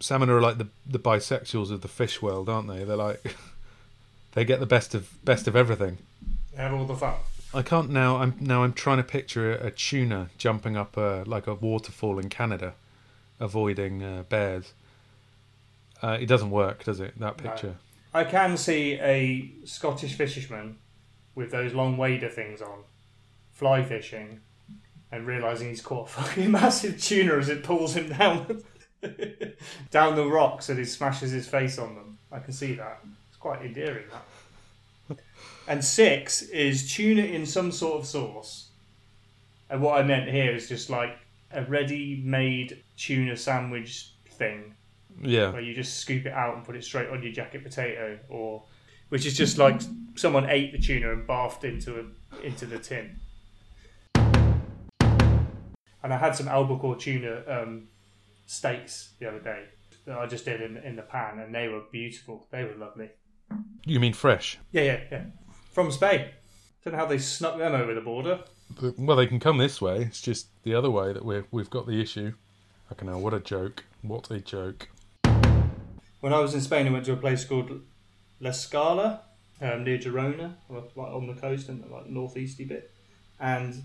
Salmon 0.01 0.31
are 0.31 0.41
like 0.41 0.59
the 0.59 0.69
the 0.87 0.99
bisexuals 0.99 1.73
of 1.73 1.81
the 1.81 1.89
fish 1.89 2.23
world, 2.23 2.49
aren't 2.49 2.69
they? 2.69 2.85
They're 2.85 2.97
like 2.97 3.35
they 4.33 4.45
get 4.45 4.61
the 4.61 4.67
best 4.67 4.95
of 4.95 5.23
best 5.25 5.49
of 5.49 5.57
everything. 5.57 5.99
They 6.55 6.63
have 6.63 6.73
all 6.73 6.85
the 6.85 6.95
fun. 6.95 7.15
I 7.53 7.63
can't 7.63 7.91
now. 7.91 8.19
I'm 8.19 8.37
now. 8.41 8.63
I'm 8.63 8.75
trying 8.75 8.99
to 8.99 9.03
picture 9.03 9.57
a, 9.57 9.67
a 9.67 9.71
tuna 9.73 10.31
jumping 10.39 10.77
up 10.77 10.97
a 10.97 11.25
like 11.27 11.49
a 11.49 11.55
waterfall 11.55 12.21
in 12.21 12.29
Canada, 12.29 12.75
avoiding 13.41 14.05
uh, 14.05 14.23
bears. 14.29 14.73
Uh, 16.01 16.17
it 16.21 16.27
doesn't 16.27 16.51
work, 16.51 16.85
does 16.85 17.01
it? 17.01 17.19
That 17.19 17.43
No. 17.43 17.75
I 18.13 18.25
can 18.25 18.57
see 18.57 18.95
a 18.95 19.53
Scottish 19.65 20.15
fisherman 20.15 20.79
with 21.35 21.51
those 21.51 21.75
long 21.75 21.97
wader 21.97 22.29
things 22.29 22.63
on, 22.63 22.85
fly 23.53 23.83
fishing, 23.83 24.41
and 25.13 25.27
realizing 25.27 25.69
he's 25.69 25.81
caught 25.81 26.09
a 26.09 26.13
fucking 26.23 26.51
massive 26.51 27.01
tuna 27.01 27.37
as 27.37 27.49
it 27.49 27.63
pulls 27.63 27.95
him 27.95 28.11
down 28.11 28.63
down 29.91 30.17
the 30.17 30.27
rocks 30.27 30.69
and 30.69 30.79
he 30.79 30.85
smashes 30.85 31.31
his 31.31 31.47
face 31.47 31.79
on 31.79 31.95
them. 31.95 32.19
I 32.33 32.41
can 32.41 32.53
see 32.53 32.75
that. 32.75 33.01
It's 33.29 33.37
quite 33.37 33.63
endearing. 33.63 34.05
That. 34.11 35.19
And 35.69 35.85
six 35.85 36.43
is 36.43 36.93
tuna 36.93 37.23
in 37.23 37.47
some 37.47 37.71
sort 37.71 38.01
of 38.01 38.07
sauce. 38.07 38.71
And 39.71 39.83
what 39.83 40.01
I 40.01 40.03
meant 40.03 40.31
here 40.31 40.55
is 40.55 40.69
just 40.69 40.89
like 40.89 41.17
a 41.53 41.63
ready-made 41.63 42.83
tuna 42.97 43.37
sandwich 43.37 44.13
thing 44.31 44.75
Yeah. 45.21 45.51
where 45.51 45.61
you 45.61 45.75
just 45.75 45.99
scoop 45.99 46.27
it 46.27 46.33
out 46.33 46.57
and 46.57 46.65
put 46.65 46.77
it 46.77 46.85
straight 46.85 47.09
on 47.11 47.23
your 47.23 47.33
jacket 47.33 47.63
potato, 47.65 48.19
or 48.29 48.65
which 49.09 49.27
is 49.27 49.37
just 49.37 49.59
like 49.59 49.81
someone 50.15 50.49
ate 50.49 50.73
the 50.73 50.79
tuna 50.79 51.13
and 51.13 51.27
bathed 51.27 51.65
into 51.65 52.01
a, 52.01 52.47
into 52.47 52.67
the 52.67 52.79
tin. 52.79 53.19
And 56.03 56.15
I 56.15 56.17
had 56.17 56.37
some 56.37 56.49
albacore 56.49 56.97
tuna 56.97 57.43
um, 57.49 57.89
steaks 58.47 59.11
the 59.19 59.29
other 59.29 59.41
day 59.41 59.65
that 60.07 60.19
I 60.19 60.27
just 60.27 60.45
did 60.45 60.61
in, 60.61 60.77
in 60.79 60.97
the 60.97 61.03
pan, 61.03 61.39
and 61.39 61.55
they 61.55 61.69
were 61.69 61.83
beautiful. 61.93 62.47
They 62.51 62.65
were 62.65 62.75
lovely. 62.75 63.11
You 63.85 64.01
mean 64.01 64.13
fresh? 64.13 64.59
Yeah, 64.73 64.83
yeah, 64.83 65.01
yeah. 65.11 65.25
From 65.73 65.91
Spain. 65.91 66.29
Don't 66.85 66.93
know 66.93 66.99
how 66.99 67.07
they 67.07 67.19
snuck 67.19 67.59
them 67.59 67.75
over 67.75 67.95
the 67.95 68.01
border. 68.01 68.41
Well, 68.97 69.17
they 69.17 69.27
can 69.27 69.41
come 69.41 69.59
this 69.59 69.81
way. 69.81 70.03
It's 70.03 70.23
just 70.23 70.49
the 70.63 70.75
other 70.75 70.91
way 70.91 71.13
that 71.13 71.25
we've 71.25 71.47
we've 71.51 71.71
got 71.71 71.87
the 71.87 72.01
issue. 72.01 72.35
Fucking 72.89 73.09
hell! 73.09 73.21
What 73.21 73.35
a 73.35 73.41
joke! 73.41 73.85
What 74.03 74.31
a 74.31 74.41
joke! 74.41 74.89
When 76.21 76.33
I 76.33 76.41
was 76.41 76.55
in 76.55 76.61
Spain, 76.61 76.87
I 76.87 76.91
went 76.91 77.05
to 77.07 77.13
a 77.13 77.17
place 77.17 77.45
called 77.45 77.81
L'Escala 78.41 79.21
um, 79.61 79.85
near 79.85 79.99
Girona, 79.99 80.55
like 80.69 80.97
on 80.97 81.27
the 81.27 81.35
coast 81.35 81.69
and 81.69 81.89
like 81.91 82.07
northeasty 82.07 82.67
bit, 82.67 82.91
and 83.41 83.83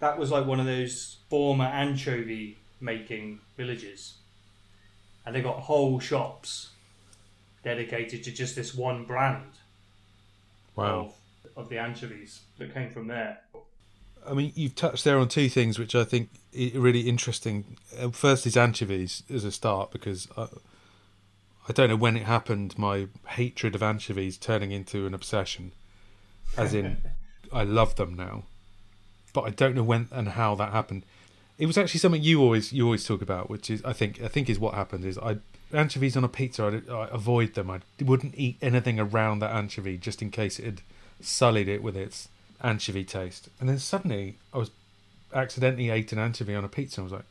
that 0.00 0.18
was 0.18 0.30
like 0.30 0.46
one 0.46 0.60
of 0.60 0.66
those 0.66 1.16
former 1.28 1.64
anchovy 1.64 2.58
making 2.80 3.40
villages, 3.56 4.14
and 5.26 5.34
they 5.34 5.40
got 5.42 5.60
whole 5.60 5.98
shops 6.00 6.70
dedicated 7.64 8.22
to 8.24 8.30
just 8.32 8.54
this 8.56 8.74
one 8.74 9.04
brand 9.04 9.52
Wow. 10.76 11.12
of, 11.56 11.64
of 11.64 11.68
the 11.68 11.78
anchovies 11.78 12.40
that 12.58 12.72
came 12.72 12.90
from 12.90 13.08
there. 13.08 13.40
I 14.26 14.32
mean, 14.32 14.52
you've 14.54 14.76
touched 14.76 15.02
there 15.04 15.18
on 15.18 15.26
two 15.28 15.48
things 15.48 15.76
which 15.78 15.94
I 15.96 16.04
think 16.04 16.30
are 16.54 16.78
really 16.78 17.00
interesting. 17.08 17.76
Uh, 17.98 18.10
First 18.10 18.46
is 18.46 18.56
anchovies 18.56 19.24
as 19.32 19.42
a 19.44 19.50
start 19.50 19.90
because 19.90 20.28
I, 20.36 20.46
I 21.68 21.72
don't 21.72 21.90
know 21.90 21.96
when 21.96 22.16
it 22.16 22.24
happened. 22.24 22.78
My 22.78 23.08
hatred 23.26 23.74
of 23.74 23.82
anchovies 23.82 24.38
turning 24.38 24.72
into 24.72 25.06
an 25.06 25.14
obsession, 25.14 25.72
as 26.56 26.72
in 26.72 26.96
I 27.52 27.64
love 27.64 27.96
them 27.96 28.14
now, 28.14 28.44
but 29.32 29.42
I 29.42 29.50
don't 29.50 29.74
know 29.74 29.82
when 29.82 30.08
and 30.10 30.30
how 30.30 30.54
that 30.54 30.72
happened. 30.72 31.04
It 31.58 31.66
was 31.66 31.76
actually 31.76 32.00
something 32.00 32.22
you 32.22 32.40
always 32.40 32.72
you 32.72 32.84
always 32.84 33.04
talk 33.04 33.20
about, 33.20 33.50
which 33.50 33.68
is 33.68 33.84
I 33.84 33.92
think 33.92 34.22
I 34.22 34.28
think 34.28 34.48
is 34.48 34.58
what 34.58 34.74
happened 34.74 35.04
is 35.04 35.18
I 35.18 35.38
anchovies 35.72 36.16
on 36.16 36.24
a 36.24 36.28
pizza 36.28 36.64
I'd, 36.64 36.88
I 36.88 37.08
avoid 37.10 37.54
them. 37.54 37.70
I 37.70 37.80
wouldn't 38.02 38.34
eat 38.36 38.56
anything 38.62 38.98
around 38.98 39.40
that 39.40 39.54
anchovy 39.54 39.98
just 39.98 40.22
in 40.22 40.30
case 40.30 40.58
it 40.58 40.64
had 40.64 40.80
sullied 41.20 41.68
it 41.68 41.82
with 41.82 41.96
its 41.96 42.28
anchovy 42.62 43.04
taste. 43.04 43.48
And 43.60 43.68
then 43.68 43.78
suddenly 43.78 44.36
I 44.54 44.58
was 44.58 44.70
accidentally 45.34 45.90
ate 45.90 46.12
an 46.12 46.18
anchovy 46.18 46.54
on 46.54 46.64
a 46.64 46.68
pizza. 46.68 47.00
and 47.00 47.04
I 47.04 47.12
was 47.12 47.12
like, 47.12 47.28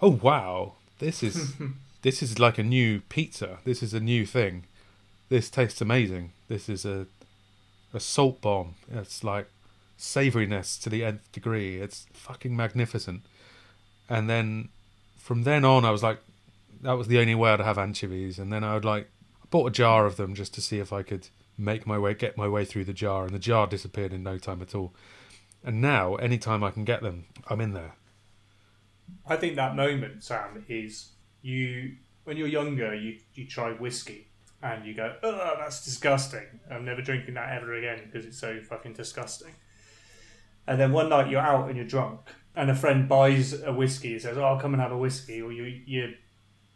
oh 0.00 0.20
wow, 0.22 0.74
this 1.00 1.22
is 1.22 1.54
this 2.02 2.22
is 2.22 2.38
like 2.38 2.58
a 2.58 2.62
new 2.62 3.00
pizza. 3.08 3.58
This 3.64 3.82
is 3.82 3.94
a 3.94 4.00
new 4.00 4.26
thing. 4.26 4.64
This 5.28 5.50
tastes 5.50 5.80
amazing. 5.80 6.32
This 6.48 6.68
is 6.68 6.84
a 6.84 7.06
a 7.92 8.00
salt 8.00 8.40
bomb. 8.40 8.74
It's 8.92 9.24
like 9.24 9.48
savouriness 9.98 10.80
to 10.82 10.88
the 10.88 11.04
nth 11.04 11.30
degree. 11.32 11.80
It's 11.80 12.06
fucking 12.12 12.56
magnificent. 12.56 13.22
And 14.08 14.30
then 14.30 14.68
from 15.18 15.42
then 15.42 15.64
on, 15.64 15.84
I 15.84 15.90
was 15.90 16.02
like, 16.02 16.18
that 16.82 16.92
was 16.92 17.08
the 17.08 17.18
only 17.18 17.34
way 17.34 17.50
I'd 17.50 17.60
have 17.60 17.78
anchovies, 17.78 18.38
and 18.38 18.52
then 18.52 18.64
I 18.64 18.74
would 18.74 18.84
like 18.84 19.08
I 19.42 19.46
bought 19.50 19.66
a 19.66 19.70
jar 19.70 20.06
of 20.06 20.16
them 20.16 20.34
just 20.34 20.54
to 20.54 20.60
see 20.60 20.78
if 20.78 20.92
I 20.92 21.02
could 21.02 21.28
make 21.58 21.86
my 21.86 21.98
way, 21.98 22.14
get 22.14 22.36
my 22.36 22.48
way 22.48 22.64
through 22.64 22.84
the 22.84 22.92
jar, 22.92 23.24
and 23.24 23.34
the 23.34 23.38
jar 23.38 23.66
disappeared 23.66 24.12
in 24.12 24.22
no 24.22 24.38
time 24.38 24.62
at 24.62 24.74
all. 24.74 24.92
And 25.62 25.80
now, 25.80 26.14
anytime 26.16 26.64
I 26.64 26.70
can 26.70 26.84
get 26.84 27.02
them, 27.02 27.26
I'm 27.48 27.60
in 27.60 27.74
there. 27.74 27.94
I 29.26 29.36
think 29.36 29.56
that 29.56 29.76
moment, 29.76 30.24
Sam, 30.24 30.64
is 30.68 31.10
you 31.42 31.96
when 32.24 32.36
you're 32.36 32.48
younger, 32.48 32.94
you 32.94 33.18
you 33.34 33.46
try 33.46 33.72
whiskey 33.72 34.28
and 34.62 34.84
you 34.84 34.94
go, 34.94 35.16
"Oh, 35.22 35.56
that's 35.58 35.84
disgusting. 35.84 36.60
I'm 36.70 36.84
never 36.84 37.02
drinking 37.02 37.34
that 37.34 37.56
ever 37.56 37.74
again 37.74 38.02
because 38.04 38.26
it's 38.26 38.38
so 38.38 38.60
fucking 38.60 38.92
disgusting." 38.92 39.54
And 40.66 40.78
then 40.78 40.92
one 40.92 41.08
night 41.08 41.30
you're 41.30 41.40
out 41.40 41.68
and 41.68 41.76
you're 41.76 41.86
drunk, 41.86 42.20
and 42.54 42.70
a 42.70 42.74
friend 42.74 43.08
buys 43.08 43.60
a 43.62 43.72
whiskey 43.72 44.12
and 44.12 44.22
says, 44.22 44.38
"Oh, 44.38 44.58
come 44.60 44.74
and 44.74 44.82
have 44.82 44.92
a 44.92 44.98
whiskey," 44.98 45.40
or 45.40 45.52
you 45.52 45.64
your 45.86 46.10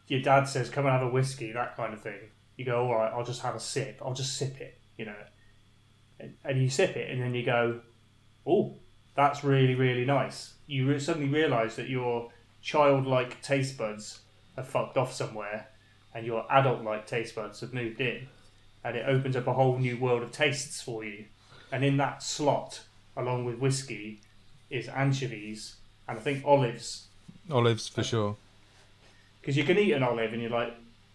your 0.09 0.21
dad 0.21 0.44
says, 0.44 0.71
"Come 0.71 0.87
and 0.87 0.92
have 0.92 1.02
a 1.06 1.11
whiskey," 1.11 1.52
that 1.52 1.76
kind 1.76 1.92
of 1.92 2.00
thing. 2.00 2.30
You 2.56 2.64
go, 2.64 2.87
"All 2.87 2.94
right, 2.94 3.12
I'll 3.12 3.25
just 3.25 3.42
have 3.42 3.54
a 3.54 3.61
sip. 3.61 4.00
I'll 4.02 4.14
just 4.14 4.37
sip 4.37 4.61
it," 4.61 4.78
you 4.97 5.04
know. 5.04 5.16
And, 6.18 6.37
and 6.44 6.62
you 6.62 6.71
sip 6.71 6.97
it, 6.97 7.11
and 7.11 7.21
then 7.21 7.35
you 7.35 7.44
go, 7.44 7.80
"Oh, 8.47 8.78
that's 9.14 9.44
really 9.44 9.75
really 9.75 10.06
nice." 10.06 10.54
You 10.66 10.88
re- 10.88 10.99
suddenly 10.99 11.28
realise 11.28 11.76
that 11.76 11.88
your 11.90 12.30
childlike 12.62 13.42
taste 13.42 13.76
buds 13.76 14.23
have 14.56 14.68
fucked 14.68 14.96
off 14.96 15.12
somewhere, 15.12 15.68
and 16.14 16.26
your 16.26 16.46
adult-like 16.50 17.06
taste 17.06 17.34
buds 17.34 17.61
have 17.61 17.75
moved 17.75 18.00
in, 18.00 18.28
and 18.82 18.96
it 18.96 19.06
opens 19.08 19.37
up 19.37 19.46
a 19.46 19.52
whole 19.52 19.78
new 19.78 19.96
world 19.96 20.23
of 20.23 20.32
tastes 20.32 20.80
for 20.80 21.04
you. 21.04 21.25
And 21.73 21.84
in 21.84 21.96
that 21.96 22.23
slot, 22.23 22.82
along 23.16 23.44
with 23.44 23.58
whiskey, 23.58 24.20
is 24.70 24.88
anchovies 24.88 25.76
and 26.08 26.18
I 26.18 26.20
think 26.20 26.44
olives, 26.44 27.06
Olives 27.50 27.88
for 27.88 28.02
sure. 28.02 28.37
because 29.40 29.56
you 29.56 29.64
can 29.64 29.78
eat 29.78 29.92
an 29.92 30.02
olive 30.02 30.32
and 30.32 30.42
you're 30.42 30.50
like, 30.50 30.75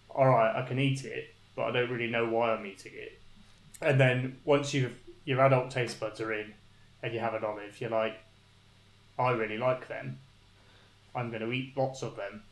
all 0.09 0.27
right, 0.27 0.55
I 0.55 0.67
can 0.67 0.79
eat 0.79 1.05
it, 1.05 1.33
but 1.55 1.63
I 1.65 1.71
don't 1.71 1.91
really 1.91 2.09
know 2.09 2.27
why 2.27 2.53
I'm 2.53 2.65
eating 2.65 2.93
it. 2.95 3.19
And 3.81 3.99
then 3.99 4.37
once 4.45 4.73
you've 4.73 4.93
your 5.25 5.41
adult 5.41 5.69
taste 5.69 5.99
buds 5.99 6.19
are 6.21 6.33
in, 6.33 6.53
and 7.03 7.13
you 7.13 7.19
have 7.19 7.35
an 7.35 7.43
olive, 7.43 7.79
you're 7.79 7.89
like, 7.89 8.17
I 9.17 9.31
really 9.31 9.57
like 9.57 9.87
them. 9.87 10.17
I'm 11.15 11.29
going 11.29 11.41
to 11.41 11.51
eat 11.51 11.77
lots 11.77 12.01
of 12.01 12.15
them. 12.15 12.43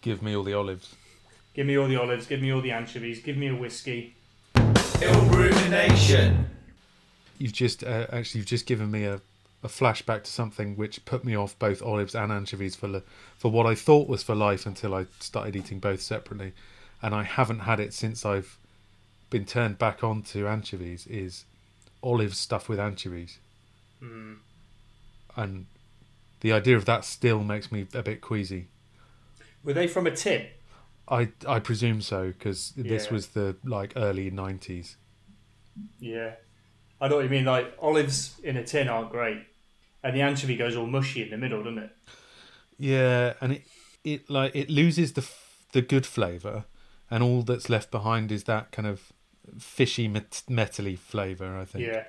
Give 0.00 0.22
me 0.22 0.36
all 0.36 0.44
the 0.44 0.54
olives. 0.54 0.94
Give 1.54 1.66
me 1.66 1.76
all 1.76 1.88
the 1.88 1.96
olives, 1.96 2.26
give 2.26 2.40
me 2.40 2.52
all 2.52 2.60
the 2.60 2.70
anchovies, 2.70 3.20
give 3.20 3.36
me 3.36 3.48
a 3.48 3.54
whiskey. 3.54 4.14
Ill 5.02 5.20
rumination. 5.26 6.46
You've 7.38 7.52
just 7.52 7.82
uh, 7.82 8.06
actually 8.12 8.40
you've 8.40 8.46
just 8.46 8.66
given 8.66 8.90
me 8.90 9.04
a, 9.04 9.20
a 9.62 9.68
flashback 9.68 10.24
to 10.24 10.30
something 10.30 10.76
which 10.76 11.04
put 11.04 11.24
me 11.24 11.34
off 11.34 11.58
both 11.58 11.82
olives 11.82 12.14
and 12.14 12.30
anchovies 12.30 12.76
for 12.76 13.02
for 13.36 13.50
what 13.50 13.66
I 13.66 13.74
thought 13.74 14.08
was 14.08 14.22
for 14.22 14.34
life 14.34 14.66
until 14.66 14.94
I 14.94 15.06
started 15.18 15.56
eating 15.56 15.80
both 15.80 16.02
separately, 16.02 16.52
and 17.02 17.14
I 17.14 17.24
haven't 17.24 17.60
had 17.60 17.80
it 17.80 17.92
since 17.94 18.24
I've 18.24 18.58
been 19.30 19.44
turned 19.44 19.78
back 19.78 20.04
on 20.04 20.22
to 20.24 20.46
anchovies. 20.46 21.06
Is 21.06 21.46
olives 22.02 22.38
stuffed 22.38 22.68
with 22.68 22.78
anchovies, 22.78 23.38
and 25.36 25.66
the 26.42 26.52
idea 26.52 26.76
of 26.76 26.84
that 26.84 27.04
still 27.04 27.42
makes 27.42 27.72
me 27.72 27.86
a 27.92 28.02
bit 28.02 28.20
queasy. 28.20 28.66
Were 29.64 29.72
they 29.72 29.86
from 29.86 30.06
a 30.06 30.10
tin? 30.10 30.46
I 31.08 31.30
I 31.46 31.58
presume 31.60 32.00
so 32.02 32.28
because 32.28 32.72
this 32.76 33.06
Yeah. 33.06 33.12
was 33.12 33.28
the 33.28 33.56
like 33.64 33.92
early 33.96 34.30
nineties. 34.30 34.96
Yeah. 35.98 36.34
I 37.00 37.08
know 37.08 37.16
what 37.16 37.24
you 37.24 37.30
mean. 37.30 37.46
Like, 37.46 37.74
olives 37.80 38.38
in 38.42 38.56
a 38.58 38.64
tin 38.64 38.86
aren't 38.88 39.10
great. 39.10 39.38
And 40.02 40.14
the 40.14 40.20
anchovy 40.20 40.56
goes 40.56 40.76
all 40.76 40.86
mushy 40.86 41.22
in 41.22 41.30
the 41.30 41.36
middle, 41.38 41.62
doesn't 41.62 41.78
it? 41.78 41.90
Yeah, 42.78 43.34
and 43.40 43.52
it 43.52 43.62
it 44.04 44.30
like 44.30 44.54
it 44.54 44.70
loses 44.70 45.12
the 45.12 45.20
f- 45.22 45.66
the 45.72 45.82
good 45.82 46.06
flavour, 46.06 46.64
and 47.10 47.22
all 47.22 47.42
that's 47.42 47.68
left 47.68 47.90
behind 47.90 48.32
is 48.32 48.44
that 48.44 48.72
kind 48.72 48.86
of 48.88 49.12
fishy 49.58 50.08
met- 50.08 50.42
metally 50.48 50.96
flavour. 50.98 51.58
I 51.58 51.64
think. 51.66 51.84
Yeah. 51.86 52.04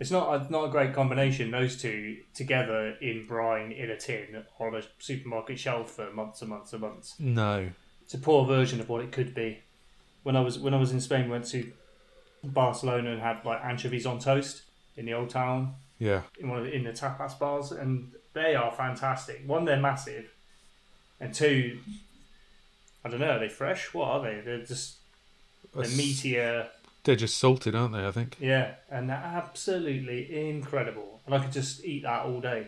It's 0.00 0.10
not 0.10 0.34
a, 0.48 0.52
not 0.52 0.64
a 0.64 0.68
great 0.68 0.92
combination, 0.94 1.50
those 1.50 1.80
two 1.80 2.18
together 2.34 2.96
in 3.00 3.26
brine 3.26 3.70
in 3.72 3.90
a 3.90 3.96
tin 3.96 4.42
on 4.58 4.74
a 4.74 4.82
supermarket 4.98 5.58
shelf 5.58 5.90
for 5.92 6.10
months 6.12 6.40
and 6.40 6.50
months 6.50 6.72
and 6.72 6.82
months. 6.82 7.14
No. 7.18 7.70
It's 8.02 8.14
a 8.14 8.18
poor 8.18 8.44
version 8.46 8.80
of 8.80 8.88
what 8.88 9.02
it 9.02 9.12
could 9.12 9.34
be. 9.34 9.60
When 10.24 10.34
I 10.36 10.40
was 10.40 10.58
when 10.58 10.74
I 10.74 10.78
was 10.78 10.92
in 10.92 11.00
Spain, 11.00 11.28
went 11.28 11.46
to 11.48 11.70
Barcelona 12.42 13.12
and 13.12 13.20
had 13.22 13.44
like 13.44 13.60
anchovies 13.64 14.06
on 14.06 14.18
toast 14.18 14.62
in 14.96 15.06
the 15.06 15.14
old 15.14 15.30
town 15.30 15.74
Yeah. 15.98 16.22
in 16.38 16.48
one 16.48 16.58
of 16.58 16.64
the, 16.64 16.72
in 16.74 16.84
the 16.84 16.92
tapas 16.92 17.38
bars, 17.38 17.70
and 17.72 18.12
they 18.34 18.54
are 18.54 18.72
fantastic. 18.72 19.42
One, 19.46 19.64
they're 19.64 19.80
massive, 19.80 20.30
and 21.20 21.32
two, 21.32 21.78
I 23.04 23.08
don't 23.08 23.20
know, 23.20 23.30
are 23.36 23.38
they 23.38 23.48
fresh? 23.48 23.92
What 23.94 24.08
are 24.08 24.22
they? 24.22 24.40
They're 24.44 24.64
just 24.64 24.96
they're 25.74 25.84
meatier, 25.84 26.68
They're 27.04 27.16
just 27.16 27.36
salted, 27.38 27.74
aren't 27.74 27.94
they? 27.94 28.06
I 28.06 28.10
think. 28.12 28.36
yeah, 28.40 28.74
and 28.90 29.08
they're 29.10 29.16
absolutely 29.16 30.48
incredible. 30.48 31.20
And 31.26 31.34
I 31.34 31.38
could 31.40 31.52
just 31.52 31.84
eat 31.84 32.02
that 32.04 32.24
all 32.26 32.40
day, 32.40 32.66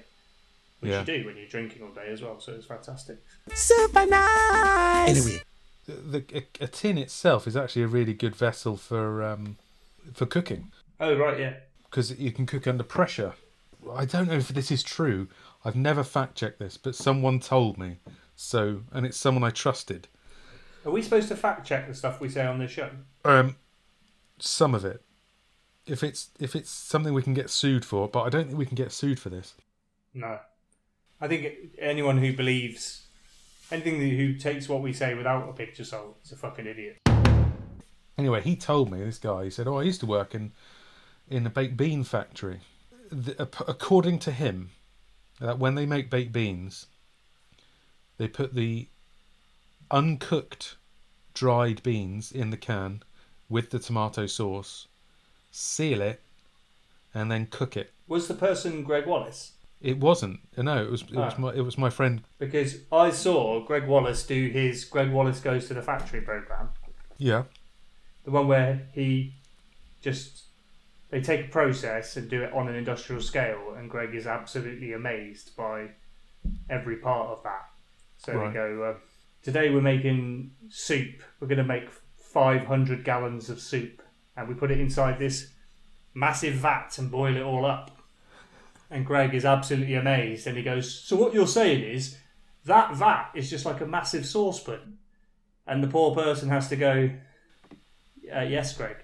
which 0.80 0.90
Yeah. 0.90 1.00
you 1.00 1.06
do 1.06 1.26
when 1.26 1.36
you're 1.36 1.46
drinking 1.46 1.82
all 1.82 1.90
day 1.90 2.08
as 2.08 2.20
well. 2.22 2.40
So 2.40 2.52
it's 2.52 2.66
fantastic. 2.66 3.18
Super 3.54 4.06
nice. 4.06 5.08
Anyway, 5.26 5.42
the, 5.86 5.92
the 6.20 6.24
a, 6.60 6.64
a 6.64 6.66
tin 6.68 6.98
itself 6.98 7.46
is 7.46 7.56
actually 7.56 7.82
a 7.82 7.86
really 7.88 8.12
good 8.14 8.34
vessel 8.34 8.76
for 8.76 9.22
um, 9.22 9.56
for 10.14 10.26
cooking 10.26 10.70
Oh 11.00 11.16
right, 11.16 11.38
yeah. 11.38 11.54
because 11.90 12.18
you 12.18 12.32
can 12.32 12.46
cook 12.46 12.66
under 12.66 12.82
pressure. 12.84 13.34
I 13.94 14.04
don't 14.04 14.28
know 14.28 14.34
if 14.34 14.48
this 14.48 14.70
is 14.70 14.82
true. 14.82 15.28
I've 15.64 15.76
never 15.76 16.02
fact 16.02 16.36
checked 16.36 16.58
this, 16.58 16.76
but 16.76 16.94
someone 16.94 17.38
told 17.40 17.78
me. 17.78 17.98
So, 18.36 18.80
and 18.92 19.06
it's 19.06 19.16
someone 19.16 19.44
I 19.44 19.50
trusted. 19.50 20.08
Are 20.84 20.90
we 20.90 21.02
supposed 21.02 21.28
to 21.28 21.36
fact 21.36 21.66
check 21.66 21.86
the 21.86 21.94
stuff 21.94 22.20
we 22.20 22.28
say 22.28 22.44
on 22.46 22.58
this 22.58 22.70
show? 22.70 22.90
Um, 23.24 23.56
some 24.38 24.74
of 24.74 24.84
it. 24.84 25.02
If 25.86 26.02
it's 26.02 26.30
if 26.40 26.56
it's 26.56 26.70
something 26.70 27.12
we 27.12 27.22
can 27.22 27.34
get 27.34 27.50
sued 27.50 27.84
for, 27.84 28.08
but 28.08 28.22
I 28.22 28.30
don't 28.30 28.46
think 28.46 28.58
we 28.58 28.66
can 28.66 28.74
get 28.74 28.92
sued 28.92 29.20
for 29.20 29.28
this. 29.28 29.54
No. 30.14 30.38
I 31.20 31.28
think 31.28 31.46
anyone 31.78 32.18
who 32.18 32.32
believes 32.32 33.06
anything 33.70 34.00
who 34.00 34.34
takes 34.34 34.68
what 34.68 34.82
we 34.82 34.92
say 34.92 35.14
without 35.14 35.48
a 35.48 35.52
picture 35.52 35.84
salt 35.84 36.16
is 36.24 36.32
a 36.32 36.36
fucking 36.36 36.66
idiot. 36.66 37.00
Anyway, 38.16 38.40
he 38.40 38.56
told 38.56 38.90
me 38.90 38.98
this 38.98 39.18
guy. 39.18 39.44
He 39.44 39.50
said, 39.50 39.66
"Oh, 39.66 39.78
I 39.78 39.82
used 39.82 40.00
to 40.00 40.06
work 40.06 40.34
in 40.34 40.52
in 41.28 41.46
a 41.46 41.50
baked 41.50 41.76
bean 41.76 42.04
factory." 42.04 42.60
The, 43.10 43.42
according 43.68 44.20
to 44.20 44.32
him, 44.32 44.70
that 45.40 45.58
when 45.58 45.74
they 45.74 45.86
make 45.86 46.10
baked 46.10 46.32
beans, 46.32 46.86
they 48.16 48.28
put 48.28 48.54
the 48.54 48.88
uncooked 49.90 50.76
dried 51.34 51.82
beans 51.82 52.32
in 52.32 52.50
the 52.50 52.56
can 52.56 53.02
with 53.54 53.70
the 53.70 53.78
tomato 53.78 54.26
sauce, 54.26 54.88
seal 55.52 56.00
it, 56.02 56.20
and 57.14 57.30
then 57.30 57.46
cook 57.46 57.76
it. 57.76 57.92
Was 58.08 58.26
the 58.26 58.34
person 58.34 58.82
Gregg 58.82 59.06
Wallace? 59.06 59.52
It 59.80 59.98
wasn't. 60.00 60.40
No, 60.56 60.82
it 60.84 60.90
was. 60.90 61.02
It 61.02 61.14
was 61.14 61.34
Ah. 61.36 61.40
my. 61.40 61.50
It 61.54 61.60
was 61.60 61.78
my 61.78 61.88
friend. 61.90 62.22
Because 62.38 62.78
I 62.90 63.10
saw 63.10 63.60
Gregg 63.64 63.86
Wallace 63.86 64.26
do 64.26 64.48
his 64.48 64.84
Gregg 64.84 65.10
Wallace 65.12 65.40
Goes 65.40 65.68
to 65.68 65.74
the 65.74 65.82
Factory 65.82 66.20
program. 66.20 66.70
Yeah. 67.16 67.44
The 68.24 68.30
one 68.32 68.48
where 68.48 68.88
he 68.92 69.34
just 70.00 70.44
they 71.10 71.20
take 71.20 71.46
a 71.46 71.48
process 71.48 72.16
and 72.16 72.28
do 72.28 72.42
it 72.42 72.52
on 72.52 72.66
an 72.66 72.74
industrial 72.74 73.22
scale, 73.22 73.74
and 73.78 73.88
Gregg 73.88 74.14
is 74.16 74.26
absolutely 74.26 74.92
amazed 74.94 75.54
by 75.56 75.90
every 76.68 76.96
part 76.96 77.28
of 77.28 77.42
that. 77.44 77.68
So 78.18 78.32
Right. 78.32 78.48
they 78.48 78.54
go, 78.54 78.82
uh, 78.82 78.94
today 79.42 79.70
we're 79.70 79.80
making 79.94 80.50
soup. 80.70 81.22
We're 81.38 81.46
going 81.46 81.58
to 81.58 81.64
make 81.76 81.88
500 82.34 83.04
gallons 83.04 83.48
of 83.48 83.60
soup, 83.60 84.02
and 84.36 84.48
we 84.48 84.54
put 84.54 84.70
it 84.70 84.80
inside 84.80 85.18
this 85.18 85.52
massive 86.12 86.54
vat 86.54 86.98
and 86.98 87.10
boil 87.10 87.36
it 87.36 87.42
all 87.42 87.64
up. 87.64 87.90
And 88.90 89.06
Gregg 89.06 89.34
is 89.34 89.46
absolutely 89.46 89.94
amazed, 89.94 90.46
and 90.46 90.56
he 90.56 90.62
goes, 90.62 90.92
"So 90.92 91.16
what 91.16 91.32
you're 91.32 91.46
saying 91.46 91.82
is 91.82 92.18
that 92.66 92.94
vat 92.94 93.30
is 93.34 93.48
just 93.48 93.64
like 93.64 93.80
a 93.80 93.86
massive 93.86 94.26
saucepan?" 94.26 94.98
And 95.66 95.82
the 95.82 95.88
poor 95.88 96.14
person 96.14 96.50
has 96.50 96.68
to 96.68 96.76
go, 96.76 97.10
uh, 98.34 98.40
yes, 98.40 98.76
Gregg. 98.76 98.96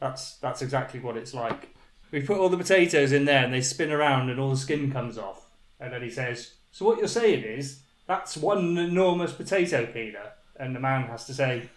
That's 0.00 0.36
that's 0.38 0.62
exactly 0.62 1.00
what 1.00 1.16
it's 1.16 1.34
like. 1.34 1.74
We 2.10 2.20
put 2.20 2.38
all 2.38 2.48
the 2.48 2.56
potatoes 2.56 3.12
in 3.12 3.24
there 3.24 3.44
and 3.44 3.54
they 3.54 3.60
spin 3.60 3.90
around 3.90 4.28
and 4.28 4.38
all 4.38 4.50
the 4.50 4.56
skin 4.56 4.90
comes 4.90 5.16
off. 5.16 5.50
And 5.80 5.92
then 5.92 6.02
he 6.02 6.10
says, 6.10 6.54
So 6.70 6.84
what 6.84 6.98
you're 6.98 7.08
saying 7.08 7.44
is 7.44 7.82
that's 8.06 8.36
one 8.36 8.76
enormous 8.76 9.32
potato 9.32 9.86
peeler 9.86 10.32
and 10.56 10.76
the 10.76 10.80
man 10.80 11.04
has 11.04 11.24
to 11.26 11.34
say 11.34 11.70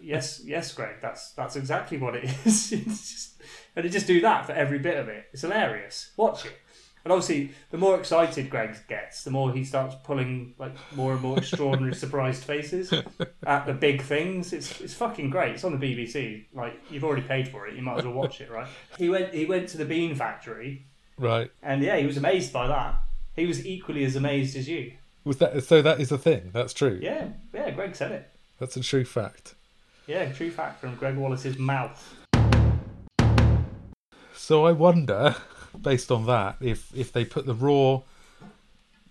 Yes, 0.00 0.40
yes, 0.44 0.72
Gregg, 0.72 0.96
that's 1.00 1.32
that's 1.32 1.56
exactly 1.56 1.98
what 1.98 2.16
it 2.16 2.24
is. 2.44 2.70
Just, 2.70 3.42
and 3.76 3.84
they 3.84 3.88
just 3.88 4.06
do 4.06 4.20
that 4.22 4.46
for 4.46 4.52
every 4.52 4.78
bit 4.78 4.96
of 4.98 5.08
it. 5.08 5.26
It's 5.32 5.42
hilarious. 5.42 6.10
Watch 6.16 6.44
it. 6.46 6.52
And 7.02 7.12
obviously, 7.12 7.52
the 7.70 7.78
more 7.78 7.98
excited 7.98 8.50
Gregg 8.50 8.76
gets, 8.86 9.24
the 9.24 9.30
more 9.30 9.52
he 9.52 9.64
starts 9.64 9.96
pulling 10.04 10.54
like 10.58 10.72
more 10.94 11.12
and 11.12 11.22
more 11.22 11.38
extraordinary 11.38 11.94
surprised 12.04 12.44
faces 12.44 12.92
at 13.46 13.64
the 13.66 13.72
big 13.72 14.02
things. 14.02 14.52
It's 14.52 14.80
it's 14.82 14.92
fucking 14.94 15.30
great. 15.30 15.54
It's 15.54 15.64
on 15.64 15.78
the 15.78 15.84
BBC. 15.94 16.44
Like 16.52 16.74
you've 16.90 17.04
already 17.04 17.22
paid 17.22 17.48
for 17.48 17.66
it, 17.66 17.74
you 17.74 17.80
might 17.82 17.98
as 17.98 18.04
well 18.04 18.12
watch 18.14 18.40
it, 18.42 18.50
right? 18.50 18.68
He 18.98 19.08
went 19.08 19.32
he 19.32 19.46
went 19.46 19.68
to 19.70 19.78
the 19.78 19.86
bean 19.86 20.14
factory, 20.14 20.86
Right. 21.16 21.50
and 21.62 21.82
yeah, 21.82 21.96
he 21.96 22.06
was 22.06 22.18
amazed 22.18 22.52
by 22.52 22.66
that. 22.66 22.96
He 23.34 23.46
was 23.46 23.64
equally 23.64 24.04
as 24.04 24.14
amazed 24.16 24.54
as 24.56 24.68
you. 24.68 24.92
Was 25.24 25.38
that 25.38 25.62
so? 25.64 25.80
That 25.80 26.00
is 26.00 26.12
a 26.12 26.18
thing. 26.18 26.50
That's 26.52 26.74
true. 26.74 26.98
Yeah, 27.00 27.28
yeah. 27.54 27.70
Gregg 27.70 27.94
said 27.96 28.12
it. 28.12 28.30
That's 28.58 28.76
a 28.76 28.82
true 28.82 29.06
fact. 29.06 29.54
Yeah, 30.10 30.32
true 30.32 30.50
fact 30.50 30.80
from 30.80 30.96
Gregg 30.96 31.16
Wallace's 31.16 31.56
mouth. 31.56 32.16
So 34.34 34.66
I 34.66 34.72
wonder, 34.72 35.36
based 35.80 36.10
on 36.10 36.26
that, 36.26 36.56
if 36.60 36.92
if 36.96 37.12
they 37.12 37.24
put 37.24 37.46
the 37.46 37.54
raw 37.54 38.00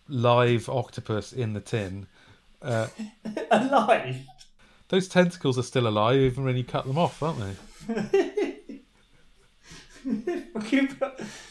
live 0.10 0.68
octopus 0.68 1.32
in 1.32 1.54
the 1.54 1.62
tin, 1.62 2.08
uh, 2.62 2.88
Alive. 3.52 4.18
those 4.90 5.08
tentacles 5.08 5.58
are 5.58 5.64
still 5.64 5.88
alive 5.88 6.20
even 6.20 6.44
when 6.44 6.58
you 6.58 6.66
cut 6.66 6.86
them 6.86 6.98
off, 6.98 7.24
aren't 7.24 7.40
they? 7.88 8.82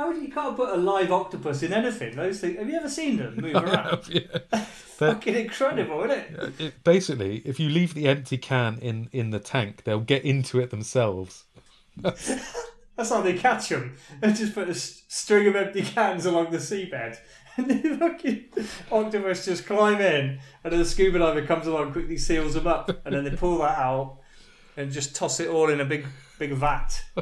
How 0.00 0.10
do 0.12 0.18
you 0.18 0.32
can't 0.32 0.56
put 0.56 0.70
a 0.70 0.76
live 0.76 1.12
octopus 1.12 1.62
in 1.62 1.74
anything? 1.74 2.16
Those 2.16 2.40
things. 2.40 2.58
Have 2.58 2.68
you 2.70 2.76
ever 2.76 2.88
seen 2.88 3.18
them 3.18 3.36
move 3.36 3.54
around? 3.64 4.08
yeah. 4.08 4.20
They're- 4.50 4.60
Fucking 5.14 5.34
incredible, 5.34 6.02
isn't 6.04 6.10
it? 6.18 6.60
it, 6.60 6.84
basically, 6.84 7.38
if 7.44 7.60
you 7.60 7.68
leave 7.68 7.92
the 7.94 8.06
empty 8.08 8.38
can 8.38 8.78
in 8.78 9.08
in 9.12 9.28
the 9.30 9.38
tank, 9.38 9.84
they'll 9.84 10.00
get 10.00 10.24
into 10.24 10.58
it 10.58 10.70
themselves. 10.70 11.44
That's 12.02 13.08
how 13.10 13.20
they 13.22 13.34
catch 13.34 13.68
them. 13.70 13.96
They 14.20 14.32
just 14.32 14.54
put 14.54 14.68
a 14.68 14.74
string 14.74 15.46
of 15.48 15.56
empty 15.56 15.82
cans 15.82 16.26
along 16.26 16.50
the 16.50 16.58
seabed, 16.58 17.16
and 17.56 17.70
the 17.70 17.96
fucking 17.96 18.44
octopus 18.92 19.44
just 19.46 19.66
climb 19.66 20.00
in, 20.00 20.38
and 20.64 20.72
then 20.72 20.78
the 20.80 20.84
scuba 20.84 21.18
diver 21.18 21.46
comes 21.46 21.66
along, 21.66 21.92
quickly 21.92 22.16
seals 22.18 22.54
them 22.54 22.66
up, 22.66 22.88
and 23.06 23.14
then 23.14 23.24
they 23.24 23.30
pull 23.30 23.58
that 23.58 23.78
out 23.78 24.18
and 24.76 24.92
just 24.92 25.14
toss 25.16 25.40
it 25.40 25.48
all 25.48 25.70
in 25.70 25.80
a 25.80 25.84
big, 25.84 26.04
big 26.40 26.52
vat. 26.54 27.04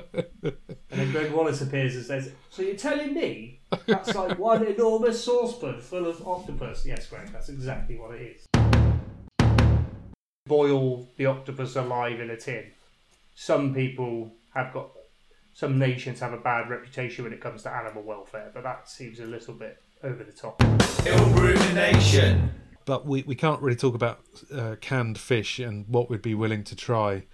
And 0.91 1.01
then 1.01 1.13
Gregg 1.13 1.33
Wallace 1.33 1.61
appears 1.61 1.97
and 1.97 2.05
says, 2.05 2.33
"So 2.49 2.63
you're 2.63 2.75
telling 2.75 3.13
me 3.13 3.61
that's 3.87 4.15
like 4.15 4.39
one 4.39 4.67
enormous 4.67 5.23
saucepan 5.23 5.83
full 5.83 6.07
of 6.07 6.27
octopus?" 6.27 6.87
Yes, 6.87 7.07
Gregg, 7.09 7.31
that's 7.31 7.51
exactly 7.51 7.99
what 7.99 8.15
it 8.15 8.37
is. 8.37 8.47
Boil 10.47 11.07
the 11.19 11.27
octopus 11.27 11.77
alive 11.77 12.21
in 12.21 12.31
a 12.31 12.39
tin. 12.39 12.71
Some 13.35 13.75
people 13.75 14.33
have 14.55 14.73
got 14.73 14.93
some 15.53 15.79
nations 15.79 16.21
have 16.21 16.33
a 16.33 16.39
bad 16.39 16.71
reputation 16.71 17.25
when 17.25 17.35
it 17.35 17.41
comes 17.43 17.65
to 17.65 17.71
animal 17.71 18.03
welfare, 18.03 18.51
but 18.55 18.63
that 18.63 18.89
seems 18.89 19.21
a 19.21 19.27
little 19.27 19.53
bit 19.53 19.83
over 20.03 20.25
the 20.25 20.33
top. 20.33 20.63
Ill 21.05 21.29
rumination. 21.35 22.51
But 22.87 23.05
we, 23.05 23.25
we 23.25 23.35
can't 23.35 23.61
really 23.61 23.77
talk 23.77 23.95
about 23.95 24.21
uh, 24.51 24.77
canned 24.81 25.19
fish 25.19 25.59
and 25.59 25.87
what 25.87 26.09
we'd 26.09 26.23
be 26.23 26.35
willing 26.35 26.65
to 26.65 26.75
try 26.75 27.25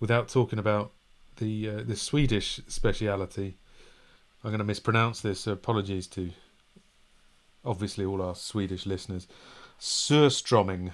without 0.00 0.28
talking 0.28 0.58
about 0.58 0.92
the 1.36 1.68
uh, 1.68 1.82
the 1.84 1.96
Swedish 1.96 2.60
speciality. 2.68 3.58
I'm 4.44 4.50
going 4.50 4.58
to 4.58 4.64
mispronounce 4.64 5.20
this. 5.20 5.40
So 5.40 5.52
apologies 5.52 6.06
to 6.08 6.30
obviously 7.64 8.04
all 8.04 8.22
our 8.22 8.34
Swedish 8.34 8.86
listeners. 8.86 9.26
Surströmming. 9.80 10.92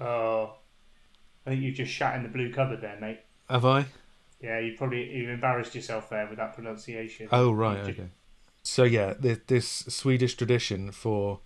Oh, 0.00 0.54
I 1.46 1.50
think 1.50 1.62
you 1.62 1.72
just 1.72 1.92
shat 1.92 2.16
in 2.16 2.22
the 2.22 2.28
blue 2.28 2.52
cupboard 2.52 2.80
there, 2.80 2.98
mate. 3.00 3.20
Have 3.48 3.64
I? 3.64 3.86
Yeah, 4.40 4.58
you 4.60 4.74
probably 4.76 5.10
you 5.14 5.28
embarrassed 5.30 5.74
yourself 5.74 6.08
there 6.10 6.26
with 6.26 6.38
that 6.38 6.54
pronunciation. 6.54 7.28
Oh 7.32 7.52
right, 7.52 7.84
You 7.84 7.92
okay. 7.92 8.08
So 8.62 8.84
yeah, 8.84 9.14
th- 9.14 9.40
this 9.46 9.66
Swedish 9.68 10.34
tradition 10.34 10.92
for 10.92 11.40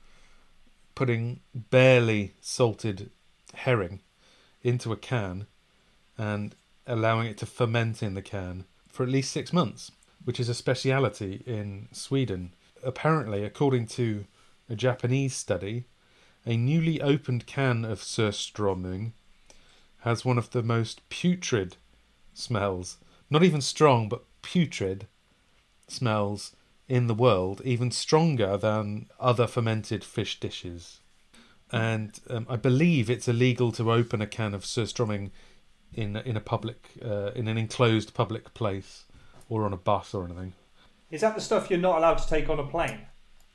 putting 0.94 1.40
barely 1.54 2.34
salted 2.40 3.10
herring 3.54 4.00
into 4.62 4.92
a 4.92 4.96
can 4.96 5.46
and 6.16 6.54
allowing 6.86 7.26
it 7.26 7.38
to 7.38 7.46
ferment 7.46 8.02
in 8.02 8.14
the 8.14 8.22
can 8.22 8.64
for 8.88 9.02
at 9.02 9.08
least 9.08 9.32
six 9.32 9.52
months, 9.52 9.90
which 10.24 10.38
is 10.38 10.48
a 10.48 10.54
speciality 10.54 11.42
in 11.46 11.88
Sweden. 11.92 12.54
Apparently, 12.82 13.44
according 13.44 13.86
to 13.86 14.26
a 14.68 14.76
Japanese 14.76 15.34
study, 15.34 15.84
a 16.46 16.56
newly 16.56 17.00
opened 17.00 17.46
can 17.46 17.84
of 17.84 18.00
surströmming 18.00 19.12
has 20.00 20.24
one 20.24 20.36
of 20.36 20.50
the 20.50 20.62
most 20.62 21.08
putrid 21.08 21.76
smells. 22.34 22.98
Not 23.30 23.42
even 23.42 23.62
strong, 23.62 24.08
but 24.08 24.24
putrid 24.42 25.06
smells 25.88 26.54
in 26.88 27.06
the 27.06 27.14
world, 27.14 27.62
even 27.64 27.90
stronger 27.90 28.58
than 28.58 29.06
other 29.18 29.46
fermented 29.46 30.04
fish 30.04 30.38
dishes. 30.38 31.00
And 31.72 32.20
um, 32.28 32.46
I 32.48 32.56
believe 32.56 33.08
it's 33.08 33.26
illegal 33.26 33.72
to 33.72 33.90
open 33.90 34.20
a 34.20 34.26
can 34.26 34.52
of 34.52 34.64
surströmming 34.64 35.30
in 35.96 36.16
in 36.16 36.36
a 36.36 36.40
public 36.40 36.90
uh, 37.04 37.30
in 37.34 37.48
an 37.48 37.56
enclosed 37.58 38.14
public 38.14 38.54
place 38.54 39.04
or 39.48 39.64
on 39.64 39.72
a 39.72 39.76
bus 39.76 40.14
or 40.14 40.24
anything. 40.24 40.52
Is 41.10 41.20
that 41.20 41.34
the 41.34 41.40
stuff 41.40 41.70
you're 41.70 41.78
not 41.78 41.98
allowed 41.98 42.18
to 42.18 42.28
take 42.28 42.48
on 42.48 42.58
a 42.58 42.66
plane? 42.66 43.00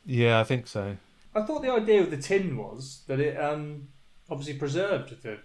Yeah, 0.05 0.39
I 0.39 0.43
think 0.43 0.67
so. 0.67 0.97
I 1.35 1.41
thought 1.41 1.61
the 1.61 1.71
idea 1.71 2.01
of 2.01 2.09
the 2.11 2.17
tin 2.17 2.57
was 2.57 3.01
that 3.07 3.19
it 3.19 3.39
um, 3.39 3.89
obviously 4.29 4.55
preserved 4.55 5.21
the 5.21 5.39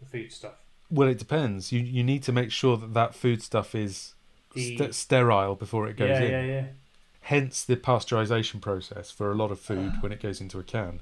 the 0.00 0.06
food 0.06 0.32
stuff. 0.32 0.54
Well, 0.90 1.08
it 1.08 1.18
depends. 1.18 1.72
You 1.72 1.80
you 1.80 2.02
need 2.04 2.22
to 2.24 2.32
make 2.32 2.50
sure 2.50 2.76
that 2.76 2.94
that 2.94 3.14
food 3.14 3.42
stuff 3.42 3.74
is 3.74 4.14
The- 4.54 4.76
st- 4.76 4.94
sterile 4.94 5.54
before 5.54 5.88
it 5.88 5.96
goes 5.96 6.10
yeah, 6.10 6.20
in. 6.22 6.30
yeah, 6.30 6.42
yeah. 6.54 6.66
Hence 7.22 7.64
the 7.64 7.76
pasteurization 7.76 8.60
process 8.60 9.10
for 9.10 9.30
a 9.32 9.34
lot 9.34 9.50
of 9.50 9.58
food 9.58 9.94
when 10.00 10.12
it 10.12 10.20
goes 10.20 10.40
into 10.42 10.58
a 10.58 10.62
can. 10.62 11.00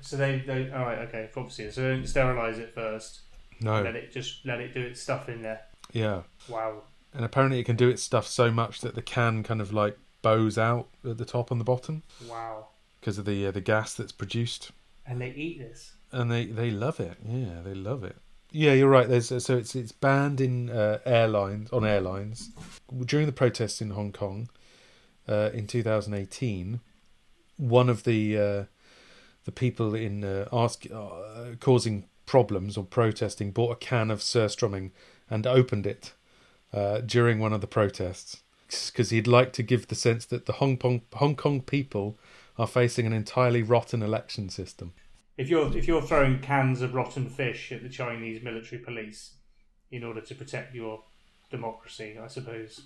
So 0.00 0.16
they, 0.16 0.38
they 0.46 0.70
all 0.70 0.84
right, 0.84 0.98
okay, 1.08 1.28
obviously. 1.36 1.70
So 1.72 1.82
they 1.82 1.88
don't 1.96 2.06
sterilize 2.06 2.58
it 2.58 2.72
first. 2.72 3.20
No, 3.60 3.82
Let 3.82 3.94
it 3.96 4.12
just 4.12 4.44
let 4.46 4.60
it 4.60 4.72
do 4.74 4.80
its 4.80 5.00
stuff 5.00 5.28
in 5.28 5.42
there. 5.42 5.60
yeah. 5.92 6.22
Wow. 6.48 6.82
and 7.14 7.24
apparently 7.24 7.58
it 7.60 7.64
can 7.64 7.76
do 7.76 7.88
its 7.88 8.02
stuff 8.02 8.26
so 8.26 8.50
much 8.50 8.80
that 8.80 8.94
the 8.94 9.02
can 9.02 9.42
kind 9.42 9.60
of 9.60 9.72
like 9.72 9.98
bows 10.22 10.56
out 10.58 10.88
at 11.08 11.18
the 11.18 11.24
top 11.24 11.50
and 11.50 11.60
the 11.60 11.64
bottom 11.64 12.02
Wow. 12.28 12.68
because 13.00 13.18
of 13.18 13.24
the 13.24 13.46
uh, 13.46 13.50
the 13.50 13.60
gas 13.60 13.94
that's 13.94 14.12
produced, 14.12 14.70
And 15.06 15.20
they 15.20 15.30
eat 15.30 15.58
this. 15.58 15.92
and 16.12 16.30
they 16.30 16.46
they 16.46 16.70
love 16.70 17.00
it. 17.00 17.16
Yeah, 17.26 17.60
they 17.64 17.74
love 17.74 18.04
it. 18.04 18.16
Yeah, 18.52 18.72
you're 18.72 18.88
right. 18.88 19.08
There's 19.08 19.28
so 19.44 19.56
it's 19.56 19.74
it's 19.76 19.92
banned 19.92 20.40
in 20.40 20.70
uh, 20.70 20.98
airlines 21.06 21.70
on 21.70 21.84
airlines 21.84 22.50
during 23.06 23.26
the 23.26 23.32
protests 23.32 23.80
in 23.80 23.90
Hong 23.90 24.10
Kong 24.12 24.48
uh, 25.28 25.50
in 25.54 25.66
2018. 25.68 26.80
One 27.56 27.88
of 27.88 28.02
the 28.04 28.38
uh, 28.38 28.64
the 29.44 29.52
people 29.52 29.94
in 29.94 30.24
uh, 30.24 30.48
ask 30.52 30.84
uh, 30.92 31.54
causing 31.60 32.06
problems 32.30 32.76
or 32.76 32.84
protesting 32.84 33.50
bought 33.50 33.72
a 33.72 33.74
can 33.74 34.08
of 34.08 34.20
surströmming 34.20 34.92
and 35.28 35.48
opened 35.48 35.84
it 35.84 36.12
uh, 36.72 37.00
during 37.00 37.40
one 37.40 37.52
of 37.52 37.60
the 37.60 37.66
protests 37.66 38.44
because 38.68 39.10
he'd 39.10 39.26
like 39.26 39.52
to 39.52 39.64
give 39.64 39.88
the 39.88 39.96
sense 39.96 40.26
that 40.26 40.46
the 40.46 40.52
Hong 40.52 40.76
Kong 40.76 41.00
Hong 41.14 41.34
Kong 41.34 41.60
people 41.60 42.16
are 42.56 42.68
facing 42.68 43.04
an 43.04 43.12
entirely 43.12 43.64
rotten 43.64 44.00
election 44.00 44.48
system. 44.48 44.92
If 45.36 45.48
you're 45.48 45.76
if 45.76 45.88
you're 45.88 46.02
throwing 46.02 46.38
cans 46.38 46.82
of 46.82 46.94
rotten 46.94 47.28
fish 47.28 47.72
at 47.72 47.82
the 47.82 47.88
Chinese 47.88 48.44
military 48.44 48.80
police 48.80 49.34
in 49.90 50.04
order 50.04 50.20
to 50.20 50.34
protect 50.36 50.72
your 50.72 51.02
democracy, 51.50 52.16
I 52.16 52.28
suppose 52.28 52.80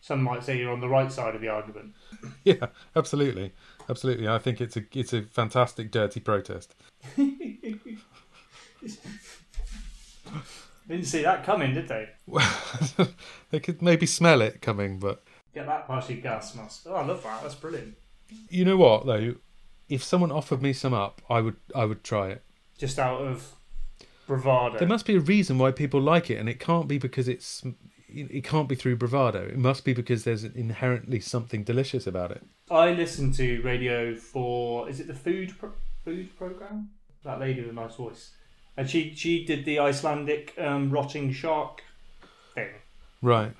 some 0.00 0.22
might 0.22 0.44
say 0.44 0.56
you're 0.56 0.72
on 0.72 0.80
the 0.80 0.88
right 0.88 1.10
side 1.10 1.34
of 1.34 1.40
the 1.40 1.48
argument. 1.48 1.94
Yeah, 2.44 2.66
absolutely, 2.94 3.54
absolutely. 3.88 4.28
I 4.28 4.38
think 4.38 4.60
it's 4.60 4.76
a 4.76 4.84
it's 4.92 5.12
a 5.12 5.22
fantastic 5.22 5.90
dirty 5.90 6.20
protest. 6.20 6.76
Didn't 10.88 11.06
see 11.06 11.22
that 11.22 11.44
coming, 11.44 11.74
did 11.74 11.88
they? 11.88 12.08
Well, 12.26 12.50
they 13.50 13.60
could 13.60 13.80
maybe 13.80 14.06
smell 14.06 14.42
it 14.42 14.60
coming, 14.60 14.98
but 14.98 15.22
Get 15.54 15.66
that 15.66 15.86
past 15.86 16.10
your 16.10 16.18
gas 16.20 16.54
mask. 16.54 16.82
Oh, 16.86 16.94
I 16.94 17.04
love 17.04 17.22
that. 17.22 17.42
That's 17.42 17.54
brilliant. 17.54 17.94
you 18.48 18.64
know 18.64 18.76
what 18.76 19.06
though? 19.06 19.36
If 19.88 20.02
someone 20.02 20.32
offered 20.32 20.60
me 20.62 20.72
some 20.72 20.92
up, 20.92 21.22
I 21.30 21.40
would 21.40 21.56
I 21.74 21.84
would 21.84 22.02
try 22.04 22.28
it. 22.30 22.42
Just 22.76 22.98
out 22.98 23.20
of 23.20 23.52
bravado. 24.26 24.78
There 24.78 24.88
must 24.88 25.06
be 25.06 25.16
a 25.16 25.20
reason 25.20 25.58
why 25.58 25.70
people 25.70 26.00
like 26.00 26.28
it, 26.30 26.36
and 26.38 26.48
it 26.48 26.58
can't 26.58 26.88
be 26.88 26.98
because 26.98 27.28
it's 27.28 27.62
it 28.08 28.44
can't 28.44 28.68
be 28.68 28.74
through 28.74 28.96
bravado. 28.96 29.42
It 29.44 29.58
must 29.58 29.84
be 29.84 29.92
because 29.94 30.24
there's 30.24 30.44
inherently 30.44 31.20
something 31.20 31.64
delicious 31.64 32.06
about 32.06 32.30
it. 32.32 32.42
I 32.70 32.92
listen 32.92 33.32
to 33.32 33.62
Radio 33.62 34.16
Four 34.16 34.88
is 34.88 35.00
it 35.00 35.06
the 35.06 35.14
food 35.14 35.54
pro- 35.58 35.72
food 36.04 36.36
program? 36.36 36.90
That 37.24 37.40
lady 37.40 37.60
with 37.62 37.70
a 37.70 37.74
nice 37.74 37.94
voice, 37.94 38.32
and 38.76 38.88
she 38.88 39.14
she 39.14 39.44
did 39.44 39.64
the 39.64 39.78
Icelandic 39.78 40.54
um, 40.58 40.90
rotting 40.90 41.32
shark 41.32 41.82
thing, 42.54 42.70
Right. 43.22 43.52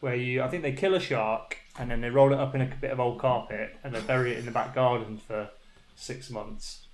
where 0.00 0.14
you 0.14 0.42
I 0.42 0.48
think 0.48 0.62
they 0.62 0.72
kill 0.72 0.94
a 0.94 1.00
shark 1.00 1.58
and 1.78 1.90
then 1.90 2.00
they 2.02 2.10
roll 2.10 2.32
it 2.32 2.38
up 2.38 2.54
in 2.54 2.60
a 2.60 2.66
bit 2.66 2.90
of 2.90 3.00
old 3.00 3.18
carpet 3.18 3.76
and 3.82 3.94
they 3.94 4.00
bury 4.00 4.32
it 4.32 4.38
in 4.38 4.44
the 4.44 4.50
back 4.50 4.74
garden 4.74 5.18
for 5.26 5.48
six 5.94 6.30
months, 6.30 6.86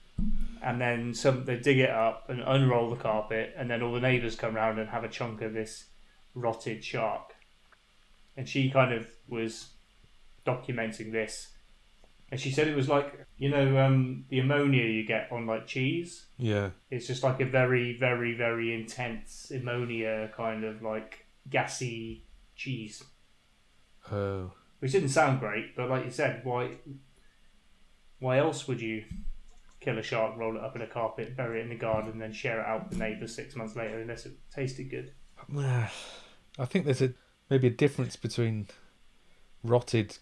and 0.62 0.80
then 0.80 1.14
some 1.14 1.44
they 1.44 1.56
dig 1.58 1.78
it 1.78 1.90
up 1.90 2.28
and 2.28 2.40
unroll 2.40 2.90
the 2.90 2.96
carpet, 2.96 3.54
and 3.56 3.70
then 3.70 3.82
all 3.82 3.92
the 3.92 4.00
neighbours 4.00 4.36
come 4.36 4.54
round 4.54 4.78
and 4.78 4.90
have 4.90 5.04
a 5.04 5.08
chunk 5.08 5.40
of 5.42 5.52
this 5.52 5.86
rotted 6.34 6.84
shark, 6.84 7.34
and 8.36 8.48
she 8.48 8.70
kind 8.70 8.92
of 8.92 9.06
was 9.28 9.70
documenting 10.46 11.12
this 11.12 11.48
and 12.30 12.40
she 12.40 12.50
said 12.50 12.68
it 12.68 12.76
was 12.76 12.88
like 12.88 13.26
you 13.36 13.48
know 13.50 13.78
um, 13.78 14.24
the 14.28 14.38
ammonia 14.40 14.84
you 14.84 15.04
get 15.06 15.30
on 15.32 15.46
like 15.46 15.66
cheese 15.66 16.26
Yeah. 16.36 16.70
it's 16.90 17.06
just 17.06 17.22
like 17.22 17.40
a 17.40 17.46
very 17.46 17.96
very 17.98 18.34
very 18.36 18.74
intense 18.74 19.50
ammonia 19.54 20.30
kind 20.36 20.64
of 20.64 20.82
like 20.82 21.26
gassy 21.50 22.24
cheese 22.56 23.02
Oh. 24.12 24.52
which 24.80 24.92
didn't 24.92 25.10
sound 25.10 25.40
great 25.40 25.74
but 25.76 25.88
like 25.90 26.04
you 26.04 26.10
said 26.10 26.40
why 26.44 26.76
why 28.20 28.38
else 28.38 28.66
would 28.66 28.80
you 28.80 29.04
kill 29.80 29.96
a 29.96 30.02
shark, 30.02 30.36
roll 30.36 30.56
it 30.56 30.62
up 30.64 30.74
in 30.74 30.82
a 30.82 30.88
carpet, 30.88 31.36
bury 31.36 31.60
it 31.60 31.62
in 31.62 31.68
the 31.68 31.76
garden, 31.76 32.10
and 32.10 32.20
then 32.20 32.32
share 32.32 32.58
it 32.60 32.66
out 32.66 32.82
with 32.88 32.98
the 32.98 33.04
neighbours 33.04 33.32
six 33.32 33.54
months 33.54 33.76
later 33.76 34.00
unless 34.00 34.26
it 34.26 34.32
tasted 34.52 34.90
good. 34.90 35.12
I 35.56 36.64
think 36.64 36.84
there's 36.84 37.00
a 37.00 37.14
maybe 37.48 37.68
a 37.68 37.70
difference 37.70 38.16
between 38.16 38.66
rotted 39.62 40.18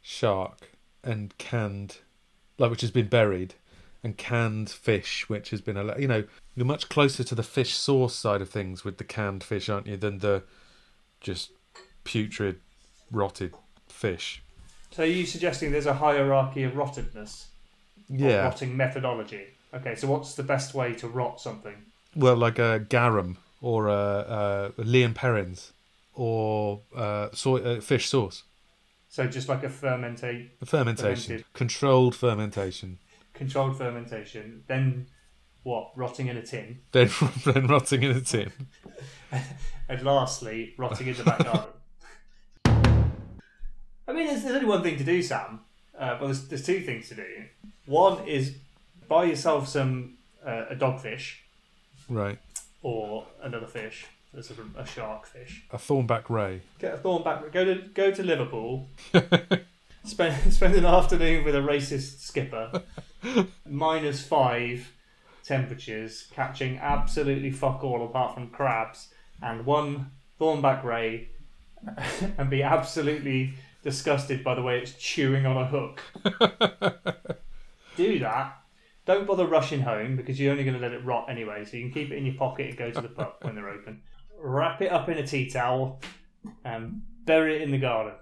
shark 0.00 0.77
and 1.02 1.36
canned, 1.38 1.98
like 2.58 2.70
which 2.70 2.80
has 2.80 2.90
been 2.90 3.08
buried, 3.08 3.54
and 4.02 4.16
canned 4.16 4.70
fish, 4.70 5.28
which 5.28 5.50
has 5.50 5.60
been 5.60 5.76
a 5.76 5.98
you 5.98 6.08
know 6.08 6.24
you're 6.54 6.66
much 6.66 6.88
closer 6.88 7.24
to 7.24 7.34
the 7.34 7.42
fish 7.42 7.74
sauce 7.74 8.14
side 8.14 8.42
of 8.42 8.50
things 8.50 8.84
with 8.84 8.98
the 8.98 9.04
canned 9.04 9.44
fish, 9.44 9.68
aren't 9.68 9.86
you, 9.86 9.96
than 9.96 10.18
the 10.18 10.42
just 11.20 11.50
putrid, 12.04 12.60
rotted 13.10 13.54
fish. 13.88 14.42
So 14.90 15.02
are 15.02 15.06
you 15.06 15.26
suggesting 15.26 15.72
there's 15.72 15.86
a 15.86 15.94
hierarchy 15.94 16.62
of 16.62 16.72
rottedness? 16.72 17.46
Yeah, 18.08 18.44
rotting 18.44 18.76
methodology. 18.76 19.48
Okay, 19.74 19.94
so 19.94 20.08
what's 20.08 20.34
the 20.34 20.42
best 20.42 20.74
way 20.74 20.94
to 20.94 21.08
rot 21.08 21.40
something? 21.40 21.74
well, 22.18 22.36
like 22.36 22.58
a 22.58 22.80
garum 22.80 23.38
or 23.60 23.88
a, 23.88 24.72
a 24.76 24.82
Lea 24.82 25.04
and 25.04 25.14
Perrins 25.14 25.72
or 26.14 26.80
uh, 26.94 27.28
soy, 27.32 27.60
uh, 27.60 27.80
fish 27.80 28.08
sauce. 28.08 28.42
So 29.08 29.26
just 29.26 29.48
like 29.48 29.64
a 29.64 29.68
fermentate, 29.68 30.50
Fermentation, 30.64 31.36
Fermented. 31.38 31.52
controlled 31.54 32.14
fermentation, 32.14 32.98
controlled 33.32 33.76
fermentation, 33.78 34.64
then 34.66 35.06
what? 35.62 35.92
Rotting 35.96 36.26
in 36.28 36.36
a 36.36 36.42
tin, 36.42 36.80
then 36.92 37.10
then 37.44 37.66
rotting 37.66 38.02
in 38.02 38.10
a 38.12 38.20
tin. 38.20 38.52
and 39.88 40.02
lastly, 40.02 40.74
rotting 40.76 41.06
in 41.08 41.14
the 41.16 41.24
back 41.24 41.38
garden. 41.38 41.64
I 44.08 44.12
mean, 44.12 44.26
there's, 44.26 44.42
there's 44.42 44.54
only 44.56 44.66
one 44.66 44.82
thing 44.82 44.96
to 44.98 45.04
do, 45.04 45.22
Sam. 45.22 45.60
Uh, 45.98 46.16
well, 46.18 46.26
there's, 46.28 46.48
there's 46.48 46.64
two 46.64 46.80
things 46.80 47.08
to 47.08 47.14
do. 47.14 47.26
One 47.86 48.26
is 48.26 48.56
buy 49.08 49.24
yourself 49.24 49.68
some 49.68 50.18
uh, 50.46 50.66
a 50.70 50.76
dogfish 50.76 51.36
Right, 52.08 52.38
or 52.82 53.26
another 53.42 53.66
fish. 53.66 54.06
There's 54.32 54.50
a, 54.50 54.80
a 54.80 54.86
shark 54.86 55.26
fish. 55.26 55.64
a 55.70 55.78
thornback 55.78 56.28
ray. 56.28 56.62
Get 56.78 56.94
a 56.94 56.98
thornback. 56.98 57.50
Go 57.52 57.64
to 57.64 57.82
go 57.94 58.10
to 58.10 58.22
Liverpool. 58.22 58.88
spend 60.04 60.52
spend 60.52 60.74
an 60.74 60.84
afternoon 60.84 61.44
with 61.44 61.54
a 61.54 61.60
racist 61.60 62.20
skipper. 62.20 62.82
minus 63.66 64.22
five 64.22 64.92
temperatures, 65.44 66.28
catching 66.32 66.78
absolutely 66.78 67.50
fuck 67.50 67.82
all 67.82 68.04
apart 68.04 68.34
from 68.34 68.48
crabs 68.50 69.08
and 69.42 69.64
one 69.64 70.10
thornback 70.40 70.84
ray, 70.84 71.30
and 72.38 72.50
be 72.50 72.62
absolutely 72.62 73.54
disgusted 73.82 74.44
by 74.44 74.54
the 74.54 74.62
way 74.62 74.78
it's 74.78 74.92
chewing 74.94 75.46
on 75.46 75.56
a 75.56 75.66
hook. 75.66 76.02
Do 77.96 78.18
that. 78.18 78.58
Don't 79.06 79.26
bother 79.26 79.46
rushing 79.46 79.80
home 79.80 80.16
because 80.16 80.38
you're 80.38 80.52
only 80.52 80.64
going 80.64 80.76
to 80.76 80.82
let 80.82 80.92
it 80.92 81.02
rot 81.04 81.30
anyway. 81.30 81.64
So 81.64 81.78
you 81.78 81.84
can 81.84 81.92
keep 81.92 82.12
it 82.12 82.16
in 82.16 82.26
your 82.26 82.34
pocket 82.34 82.68
and 82.68 82.76
go 82.76 82.90
to 82.90 83.00
the 83.00 83.08
pub 83.08 83.36
when 83.40 83.54
they're 83.54 83.70
open. 83.70 84.02
Wrap 84.38 84.80
it 84.82 84.90
up 84.92 85.08
in 85.08 85.18
a 85.18 85.26
tea 85.26 85.50
towel 85.50 86.00
and 86.64 87.02
bury 87.24 87.56
it 87.56 87.62
in 87.62 87.70
the 87.70 87.78
garden 87.78 88.14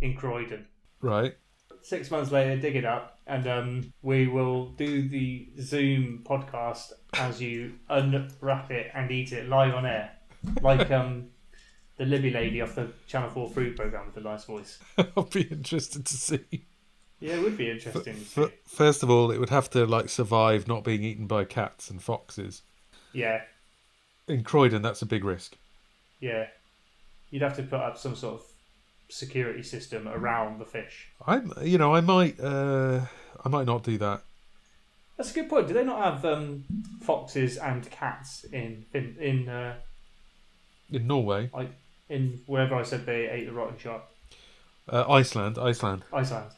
in 0.00 0.14
Croydon. 0.14 0.66
Right. 1.00 1.34
Six 1.82 2.10
months 2.10 2.30
later, 2.30 2.56
dig 2.60 2.76
it 2.76 2.84
up, 2.84 3.18
and 3.26 3.46
um, 3.46 3.92
we 4.02 4.26
will 4.26 4.70
do 4.70 5.06
the 5.08 5.48
Zoom 5.60 6.22
podcast 6.24 6.92
as 7.14 7.42
you 7.42 7.74
unwrap 7.90 8.70
it 8.70 8.90
and 8.94 9.10
eat 9.10 9.32
it 9.32 9.48
live 9.48 9.74
on 9.74 9.84
air, 9.84 10.10
like 10.62 10.90
um, 10.90 11.26
the 11.98 12.06
Libby 12.06 12.30
lady 12.30 12.62
off 12.62 12.74
the 12.74 12.90
Channel 13.06 13.28
Four 13.30 13.50
food 13.50 13.76
program 13.76 14.06
with 14.06 14.14
the 14.14 14.22
nice 14.22 14.44
voice. 14.44 14.78
I'll 15.16 15.24
be 15.24 15.42
interested 15.42 16.06
to 16.06 16.14
see. 16.14 16.66
Yeah, 17.20 17.34
it 17.34 17.42
would 17.42 17.56
be 17.56 17.70
interesting. 17.70 18.16
to 18.34 18.44
F- 18.44 18.52
first 18.66 19.02
of 19.02 19.10
all, 19.10 19.30
it 19.30 19.38
would 19.38 19.50
have 19.50 19.68
to 19.70 19.84
like 19.86 20.08
survive 20.08 20.66
not 20.66 20.84
being 20.84 21.02
eaten 21.02 21.26
by 21.26 21.44
cats 21.44 21.90
and 21.90 22.02
foxes. 22.02 22.62
Yeah, 23.12 23.42
In 24.28 24.42
Croydon, 24.42 24.82
that's 24.82 25.02
a 25.02 25.06
big 25.06 25.24
risk. 25.24 25.56
yeah. 26.20 26.46
You'd 27.30 27.42
have 27.42 27.56
to 27.56 27.64
put 27.64 27.80
up 27.80 27.98
some 27.98 28.14
sort 28.14 28.34
of 28.34 28.46
security 29.08 29.64
system 29.64 30.06
around 30.06 30.60
the 30.60 30.64
fish. 30.64 31.08
I, 31.26 31.40
you 31.62 31.78
know, 31.78 31.92
I 31.92 32.00
might, 32.00 32.38
uh, 32.38 33.06
I 33.44 33.48
might 33.48 33.66
not 33.66 33.82
do 33.82 33.98
that. 33.98 34.22
That's 35.16 35.32
a 35.32 35.34
good 35.34 35.48
point. 35.48 35.66
Do 35.66 35.74
they 35.74 35.82
not 35.82 36.04
have 36.04 36.24
um, 36.24 36.62
foxes 37.02 37.56
and 37.56 37.90
cats 37.90 38.44
in 38.44 38.84
in 38.94 39.16
in, 39.18 39.48
uh, 39.48 39.74
In 40.92 41.08
Norway, 41.08 41.50
in 42.08 42.40
wherever 42.46 42.76
I 42.76 42.84
said 42.84 43.04
they 43.04 43.28
ate 43.28 43.46
the 43.46 43.52
rotten 43.52 43.78
shark? 43.78 44.02
uh, 44.88 45.04
Iceland, 45.10 45.58
Iceland, 45.58 46.04
Iceland. 46.12 46.50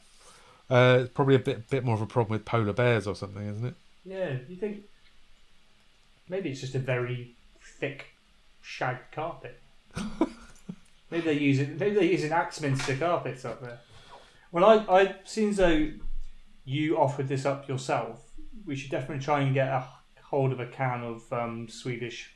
uh, 0.68 0.98
it's 1.02 1.12
probably 1.14 1.37
a 1.37 1.38
bit, 1.38 1.70
bit 1.70 1.85
more 1.85 1.94
of 1.94 2.02
a 2.02 2.07
problem 2.07 2.33
with 2.33 2.44
polar 2.44 2.72
bears 2.74 3.07
or 3.07 3.14
something, 3.14 3.46
isn't 3.48 3.66
it? 3.66 3.74
Yeah, 4.05 4.37
you 4.46 4.57
think 4.57 4.83
maybe 6.29 6.50
it's 6.50 6.61
just 6.61 6.74
a 6.74 6.81
very 6.81 7.35
thick 7.79 8.07
shag 8.62 8.98
carpet. 9.12 9.61
maybe 11.11 11.24
they're 11.24 11.33
using 11.33 11.79
maybe 11.79 11.94
they're 11.94 12.05
using 12.05 12.33
Axminster 12.33 12.96
carpets 12.96 13.44
up 13.44 13.61
there. 13.61 13.81
Well, 14.52 14.64
I 14.64 15.00
I 15.00 15.14
seems 15.24 15.57
though 15.57 15.90
you 16.64 16.98
offered 16.98 17.29
this 17.29 17.44
up 17.44 17.68
yourself. 17.68 18.33
We 18.64 18.76
should 18.76 18.90
definitely 18.90 19.24
try 19.24 19.40
and 19.40 19.55
get 19.55 19.68
a 19.68 19.87
hold 20.22 20.52
of 20.52 20.61
a 20.61 20.66
can 20.66 21.02
of 21.02 21.33
um, 21.33 21.68
Swedish 21.68 22.35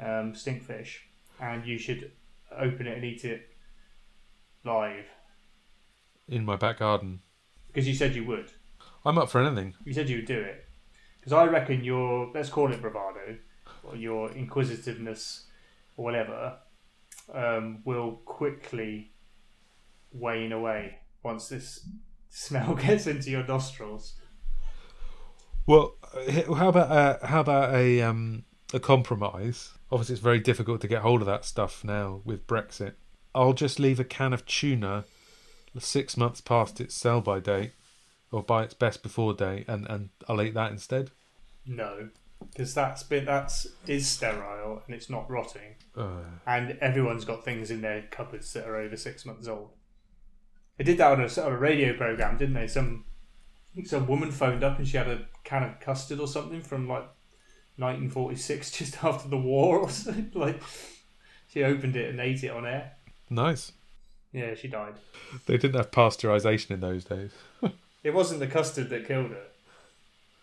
um, 0.00 0.32
stinkfish, 0.32 0.98
and 1.40 1.66
you 1.66 1.78
should 1.78 2.12
open 2.56 2.86
it 2.86 2.96
and 2.96 3.04
eat 3.04 3.24
it 3.24 3.50
live 4.64 5.06
In 6.28 6.44
my 6.44 6.56
back 6.56 6.78
garden, 6.78 7.20
because 7.66 7.86
you 7.86 7.94
said 7.94 8.14
you 8.14 8.24
would. 8.24 8.50
I'm 9.04 9.18
up 9.18 9.30
for 9.30 9.40
anything. 9.40 9.74
You 9.84 9.92
said 9.92 10.08
you 10.08 10.16
would 10.16 10.26
do 10.26 10.40
it. 10.40 10.66
Because 11.18 11.32
I 11.32 11.44
reckon 11.46 11.84
your, 11.84 12.30
let's 12.34 12.48
call 12.48 12.72
it 12.72 12.80
bravado, 12.80 13.36
or 13.90 13.96
your 13.96 14.30
inquisitiveness, 14.32 15.46
or 15.96 16.04
whatever, 16.04 16.58
um, 17.32 17.82
will 17.84 18.20
quickly 18.24 19.12
wane 20.12 20.52
away 20.52 20.98
once 21.22 21.48
this 21.48 21.88
smell 22.30 22.74
gets 22.86 23.06
into 23.06 23.30
your 23.30 23.46
nostrils. 23.46 24.14
Well, 25.66 25.96
how 26.56 26.68
about 26.68 26.90
uh, 26.90 27.26
how 27.26 27.40
about 27.40 27.74
a 27.74 28.00
um, 28.00 28.44
a 28.72 28.80
compromise? 28.80 29.72
Obviously, 29.90 30.14
it's 30.14 30.22
very 30.22 30.40
difficult 30.40 30.80
to 30.82 30.88
get 30.88 31.02
hold 31.02 31.20
of 31.20 31.26
that 31.26 31.44
stuff 31.44 31.84
now 31.84 32.22
with 32.24 32.46
Brexit. 32.46 32.94
I'll 33.34 33.52
just 33.52 33.78
leave 33.78 34.00
a 34.00 34.04
can 34.04 34.32
of 34.32 34.44
tuna 34.46 35.04
six 35.78 36.16
months 36.16 36.40
past 36.40 36.80
its 36.80 36.94
sell 36.94 37.20
by 37.20 37.40
date 37.40 37.72
or 38.30 38.42
by 38.42 38.62
its 38.62 38.74
best 38.74 39.02
before 39.02 39.34
date, 39.34 39.66
and, 39.68 39.86
and 39.88 40.10
I'll 40.28 40.42
eat 40.42 40.54
that 40.54 40.70
instead. 40.70 41.10
No, 41.66 42.10
because 42.50 42.74
that's 42.74 43.02
been 43.02 43.24
that's 43.24 43.66
is 43.86 44.06
sterile 44.06 44.82
and 44.86 44.94
it's 44.94 45.10
not 45.10 45.28
rotting, 45.30 45.76
Uh, 45.96 46.20
and 46.46 46.78
everyone's 46.80 47.24
got 47.24 47.44
things 47.44 47.70
in 47.70 47.80
their 47.82 48.02
cupboards 48.10 48.52
that 48.52 48.66
are 48.66 48.76
over 48.76 48.96
six 48.96 49.24
months 49.26 49.48
old. 49.48 49.70
They 50.76 50.84
did 50.84 50.98
that 50.98 51.10
on 51.12 51.20
a, 51.20 51.24
on 51.42 51.52
a 51.52 51.58
radio 51.58 51.96
program, 51.96 52.36
didn't 52.36 52.54
they? 52.54 52.68
Some 52.68 53.04
I 53.72 53.74
think 53.76 53.86
some 53.88 54.06
woman 54.06 54.30
phoned 54.32 54.64
up 54.64 54.78
and 54.78 54.86
she 54.88 54.96
had 54.96 55.08
a 55.08 55.26
can 55.44 55.62
of 55.62 55.80
custard 55.80 56.20
or 56.20 56.26
something 56.28 56.62
from 56.62 56.88
like 56.88 57.08
1946, 57.76 58.70
just 58.78 59.04
after 59.04 59.28
the 59.28 59.38
war 59.38 59.78
or 59.78 59.90
something. 59.90 60.30
Like 60.34 60.60
she 61.48 61.62
opened 61.64 61.96
it 61.96 62.10
and 62.10 62.20
ate 62.20 62.44
it 62.44 62.50
on 62.50 62.66
air. 62.66 62.92
nice. 63.30 63.72
Yeah, 64.30 64.54
she 64.54 64.68
died. 64.68 64.92
They 65.46 65.56
didn't 65.56 65.76
have 65.76 65.90
pasteurization 65.90 66.70
in 66.72 66.80
those 66.80 67.04
days. 67.04 67.30
It 68.04 68.14
wasn't 68.14 68.38
the 68.40 68.46
custard 68.46 68.90
that 68.90 69.08
killed 69.08 69.30
her. 69.32 69.42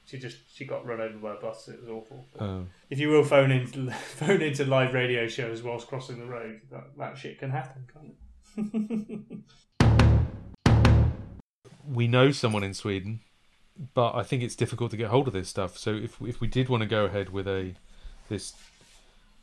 She 0.05 0.19
just 0.19 0.37
she 0.53 0.65
got 0.65 0.85
run 0.85 1.01
over 1.01 1.17
by 1.17 1.33
a 1.33 1.37
bus. 1.37 1.67
It 1.67 1.79
was 1.79 1.89
awful. 1.89 2.25
Um, 2.39 2.69
If 2.89 2.99
you 2.99 3.09
will 3.09 3.23
phone 3.23 3.51
in 3.51 3.89
phone 4.15 4.41
into 4.41 4.63
live 4.65 4.93
radio 4.93 5.27
shows 5.27 5.63
whilst 5.63 5.87
crossing 5.87 6.19
the 6.19 6.25
road, 6.25 6.61
that, 6.71 6.95
that 6.97 7.17
shit 7.17 7.39
can 7.39 7.49
happen, 7.51 7.87
can't 7.91 8.15
it? 9.07 9.39
we 11.87 12.07
know 12.07 12.31
someone 12.31 12.63
in 12.63 12.73
Sweden, 12.73 13.19
but 13.93 14.13
I 14.15 14.23
think 14.23 14.43
it's 14.43 14.55
difficult 14.55 14.91
to 14.91 14.97
get 14.97 15.09
hold 15.09 15.27
of 15.27 15.33
this 15.33 15.49
stuff. 15.49 15.77
So 15.77 15.95
if 15.95 16.21
if 16.21 16.39
we 16.39 16.47
did 16.47 16.69
want 16.69 16.81
to 16.81 16.87
go 16.87 17.05
ahead 17.05 17.29
with 17.29 17.47
a 17.47 17.73
this, 18.29 18.53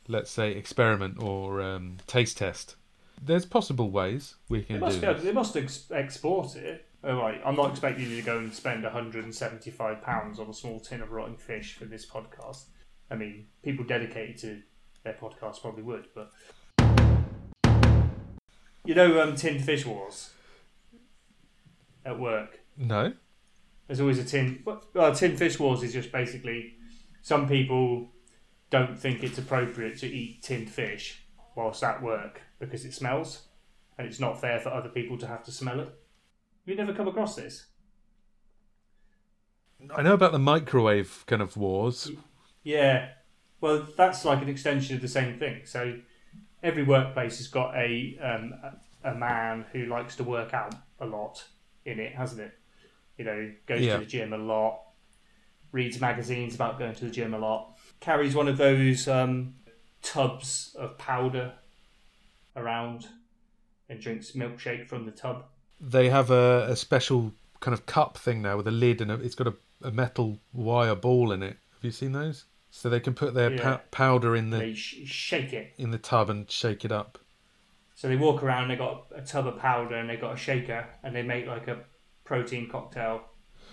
let's 0.07 0.31
say, 0.31 0.51
experiment 0.51 1.21
or 1.21 1.61
um, 1.61 1.97
taste 2.07 2.37
test, 2.37 2.75
there's 3.21 3.45
possible 3.45 3.91
ways 3.91 4.35
we 4.49 4.59
They 4.59 4.65
can 4.65 4.79
must, 4.79 4.95
do. 4.95 5.01
be 5.01 5.07
able, 5.07 5.21
they 5.21 5.31
must 5.31 5.55
ex- 5.57 5.91
export 5.91 6.55
it. 6.55 6.85
Oh, 7.05 7.17
right. 7.17 7.41
I'm 7.45 7.57
not 7.57 7.71
expecting 7.71 8.09
you 8.09 8.15
to 8.15 8.21
go 8.21 8.37
and 8.37 8.53
spend 8.53 8.83
175 8.83 10.01
pounds 10.01 10.39
on 10.39 10.47
a 10.47 10.53
small 10.53 10.79
tin 10.79 11.01
of 11.01 11.11
rotting 11.11 11.35
fish 11.35 11.73
for 11.73 11.83
this 11.83 12.05
podcast. 12.05 12.63
I 13.11 13.15
mean, 13.15 13.47
people 13.61 13.83
dedicated 13.83 14.37
to 14.39 14.61
their 15.03 15.13
podcast 15.13 15.61
probably 15.61 15.83
would, 15.83 16.07
but 16.15 16.31
you 18.85 18.95
know, 18.95 19.21
um, 19.21 19.35
tinned 19.35 19.65
fish 19.65 19.85
wars 19.85 20.29
at 22.05 22.17
work. 22.17 22.61
No, 22.77 23.13
There's 23.87 23.99
always 23.99 24.19
a 24.19 24.23
tin. 24.23 24.63
Well, 24.63 24.83
well, 24.93 25.13
tin 25.13 25.35
fish 25.35 25.59
wars 25.59 25.83
is 25.83 25.91
just 25.91 26.11
basically 26.11 26.75
some 27.21 27.49
people 27.49 28.11
don't 28.69 28.97
think 28.97 29.23
it's 29.23 29.37
appropriate 29.37 29.97
to 29.99 30.07
eat 30.07 30.41
tinned 30.41 30.69
fish 30.69 31.21
whilst 31.55 31.83
at 31.83 32.01
work 32.01 32.41
because 32.59 32.85
it 32.85 32.93
smells, 32.93 33.43
and 33.97 34.07
it's 34.07 34.21
not 34.21 34.39
fair 34.39 34.59
for 34.61 34.69
other 34.69 34.89
people 34.89 35.17
to 35.17 35.27
have 35.27 35.43
to 35.43 35.51
smell 35.51 35.81
it. 35.81 35.93
You 36.65 36.75
never 36.75 36.93
come 36.93 37.07
across 37.07 37.35
this? 37.35 37.67
I 39.95 40.01
know 40.01 40.13
about 40.13 40.31
the 40.31 40.39
microwave 40.39 41.25
kind 41.27 41.41
of 41.41 41.57
wars. 41.57 42.09
Yeah. 42.63 43.09
Well, 43.59 43.85
that's 43.97 44.23
like 44.23 44.41
an 44.41 44.49
extension 44.49 44.95
of 44.95 45.01
the 45.01 45.07
same 45.07 45.37
thing. 45.39 45.61
So 45.65 45.99
every 46.61 46.83
workplace 46.83 47.37
has 47.37 47.47
got 47.47 47.75
a 47.75 48.17
um, 48.21 48.53
a 48.63 49.09
a 49.11 49.15
man 49.15 49.65
who 49.73 49.85
likes 49.87 50.15
to 50.15 50.23
work 50.23 50.53
out 50.53 50.73
a 51.01 51.05
lot 51.05 51.43
in 51.85 51.99
it, 51.99 52.15
hasn't 52.15 52.39
it? 52.39 52.53
You 53.17 53.25
know, 53.25 53.51
goes 53.67 53.81
Yeah. 53.81 53.95
to 53.95 53.99
the 53.99 54.05
gym 54.05 54.31
a 54.31 54.37
lot, 54.37 54.79
reads 55.73 55.99
magazines 55.99 56.55
about 56.55 56.79
going 56.79 56.95
to 56.95 57.05
the 57.05 57.11
gym 57.11 57.33
a 57.33 57.37
lot, 57.37 57.77
carries 57.99 58.33
one 58.33 58.47
of 58.47 58.55
those 58.57 59.09
um, 59.09 59.55
tubs 60.01 60.73
of 60.79 60.97
powder 60.97 61.53
around, 62.55 63.07
and 63.89 63.99
drinks 63.99 64.31
milkshake 64.31 64.87
from 64.87 65.05
the 65.05 65.11
tub. 65.11 65.43
They 65.79 66.09
have 66.09 66.31
a, 66.31 66.67
a 66.69 66.75
special 66.75 67.33
kind 67.59 67.73
of 67.73 67.85
cup 67.85 68.17
thing 68.17 68.41
now 68.41 68.57
with 68.57 68.67
a 68.67 68.71
lid 68.71 69.01
and 69.01 69.11
a, 69.11 69.15
it's 69.15 69.35
got 69.35 69.47
a, 69.47 69.53
a 69.81 69.91
metal 69.91 70.39
wire 70.53 70.95
ball 70.95 71.31
in 71.31 71.43
it. 71.43 71.57
Have 71.73 71.83
you 71.83 71.91
seen 71.91 72.11
those? 72.13 72.45
So 72.71 72.89
they 72.89 72.99
can 72.99 73.13
put 73.13 73.33
their 73.33 73.51
Yeah. 73.53 73.61
pow- 73.61 73.81
powder 73.91 74.35
in 74.35 74.49
the 74.49 74.57
They 74.57 74.73
sh- 74.73 75.01
shake 75.05 75.53
it. 75.53 75.73
in 75.77 75.91
the 75.91 75.97
tub 75.97 76.29
and 76.29 76.49
shake 76.49 76.83
it 76.85 76.91
up. 76.91 77.19
So 77.95 78.07
they 78.07 78.15
walk 78.15 78.41
around, 78.43 78.69
they 78.69 78.75
got 78.75 79.05
a 79.15 79.21
tub 79.21 79.45
of 79.47 79.59
powder 79.59 79.95
and 79.95 80.09
they 80.09 80.17
got 80.17 80.33
a 80.33 80.37
shaker, 80.37 80.87
and 81.03 81.15
they 81.15 81.21
make 81.21 81.45
like 81.45 81.67
a 81.67 81.79
protein 82.23 82.67
cocktail 82.69 83.21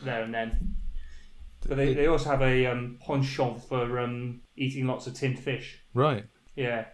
there 0.03 0.23
and 0.23 0.33
then. 0.35 0.77
But 1.67 1.77
they, 1.79 1.95
they 1.95 2.07
also 2.07 2.31
have 2.31 2.43
a 2.43 2.67
um, 2.67 2.99
penchant 3.05 3.63
for 3.65 3.99
um, 3.99 4.41
eating 4.57 4.87
lots 4.87 5.07
of 5.07 5.15
tinned 5.15 5.39
fish. 5.39 5.79
Right. 5.95 6.25
Yeah, 6.57 6.87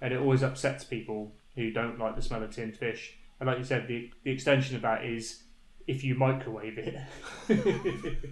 and 0.00 0.12
it 0.12 0.20
always 0.20 0.42
upsets 0.42 0.84
people 0.84 1.32
who 1.54 1.70
don't 1.70 1.98
like 1.98 2.14
the 2.16 2.22
smell 2.22 2.42
of 2.42 2.54
tinned 2.54 2.76
fish. 2.76 3.16
And 3.40 3.48
like 3.48 3.58
you 3.58 3.64
said, 3.64 3.86
the, 3.86 4.10
the 4.24 4.30
extension 4.30 4.76
of 4.76 4.82
that 4.82 5.04
is 5.04 5.42
if 5.86 6.02
you 6.02 6.14
microwave 6.14 6.78
it, 6.78 6.98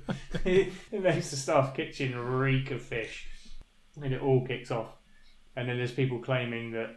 it 0.45 1.03
makes 1.03 1.31
the 1.31 1.37
staff 1.37 1.75
kitchen 1.75 2.19
reek 2.19 2.71
of 2.71 2.83
fish, 2.83 3.29
and 4.03 4.13
it 4.13 4.21
all 4.21 4.47
kicks 4.47 4.71
off. 4.71 4.97
And 5.57 5.69
then 5.69 5.77
there's 5.77 5.93
people 5.93 6.19
claiming 6.19 6.73
that, 6.73 6.97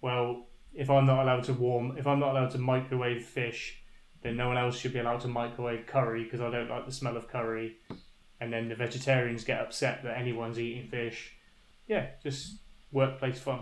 well, 0.00 0.46
if 0.74 0.90
I'm 0.90 1.06
not 1.06 1.22
allowed 1.22 1.44
to 1.44 1.52
warm, 1.52 1.96
if 1.98 2.06
I'm 2.06 2.18
not 2.18 2.30
allowed 2.30 2.50
to 2.52 2.58
microwave 2.58 3.24
fish, 3.24 3.82
then 4.22 4.36
no 4.36 4.48
one 4.48 4.58
else 4.58 4.78
should 4.78 4.92
be 4.92 4.98
allowed 4.98 5.20
to 5.20 5.28
microwave 5.28 5.86
curry 5.86 6.24
because 6.24 6.40
I 6.40 6.50
don't 6.50 6.68
like 6.68 6.86
the 6.86 6.92
smell 6.92 7.16
of 7.16 7.28
curry. 7.28 7.76
And 8.40 8.52
then 8.52 8.68
the 8.68 8.74
vegetarians 8.74 9.44
get 9.44 9.60
upset 9.60 10.02
that 10.02 10.18
anyone's 10.18 10.58
eating 10.58 10.88
fish. 10.88 11.36
Yeah, 11.86 12.06
just 12.22 12.58
workplace 12.90 13.38
fun. 13.38 13.60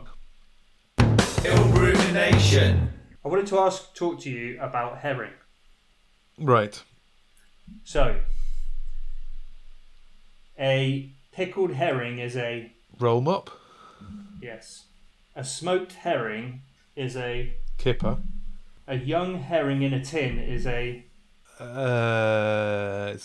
Ill 1.45 1.69
rumination. 1.69 3.00
I 3.25 3.29
wanted 3.29 3.47
to 3.49 3.59
ask, 3.59 3.95
talk 3.95 4.21
to 4.21 4.31
you 4.31 4.59
about 4.61 4.99
herring. 4.99 5.33
Right. 6.39 6.83
So, 7.85 8.21
a 10.59 11.11
pickled 11.33 11.73
herring 11.75 12.19
is 12.19 12.37
a 12.37 12.73
Roll 12.99 13.29
up. 13.29 13.51
yes. 14.43 14.87
A 15.37 15.45
smoked 15.45 15.93
herring 15.93 16.63
is 16.97 17.17
a 17.17 17.55
Kipper. 17.79 18.19
a 18.87 18.97
young 18.97 19.39
herring 19.39 19.83
in 19.83 19.95
a 19.95 20.05
tin 20.05 20.39
is 20.39 20.67
a 20.67 21.05
Uh, 21.59 23.17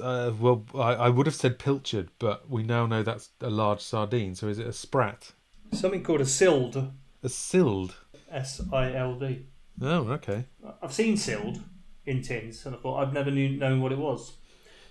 uh, 0.00 0.32
well, 0.40 0.64
I, 0.74 0.94
I 0.94 1.08
would 1.10 1.26
have 1.26 1.34
said 1.34 1.58
pilchard, 1.58 2.08
but 2.18 2.50
we 2.50 2.62
now 2.62 2.86
know 2.86 3.02
that's 3.02 3.28
a 3.40 3.50
large 3.50 3.80
sardine. 3.80 4.34
So 4.34 4.48
is 4.48 4.58
it 4.58 4.66
a 4.66 4.72
sprat? 4.72 5.32
something 5.72 6.02
called 6.02 6.20
a 6.20 6.26
sild. 6.26 6.92
A 7.22 7.28
sild? 7.28 7.96
S 8.34 8.60
I 8.72 8.92
L 8.92 9.14
D. 9.18 9.46
Oh, 9.80 10.08
okay. 10.12 10.44
I've 10.82 10.92
seen 10.92 11.16
sild 11.16 11.60
in 12.04 12.22
tins, 12.22 12.66
and 12.66 12.74
I 12.74 12.78
thought 12.78 13.00
I've 13.00 13.12
never 13.12 13.30
knew, 13.30 13.48
known 13.56 13.80
what 13.80 13.92
it 13.92 13.98
was. 13.98 14.34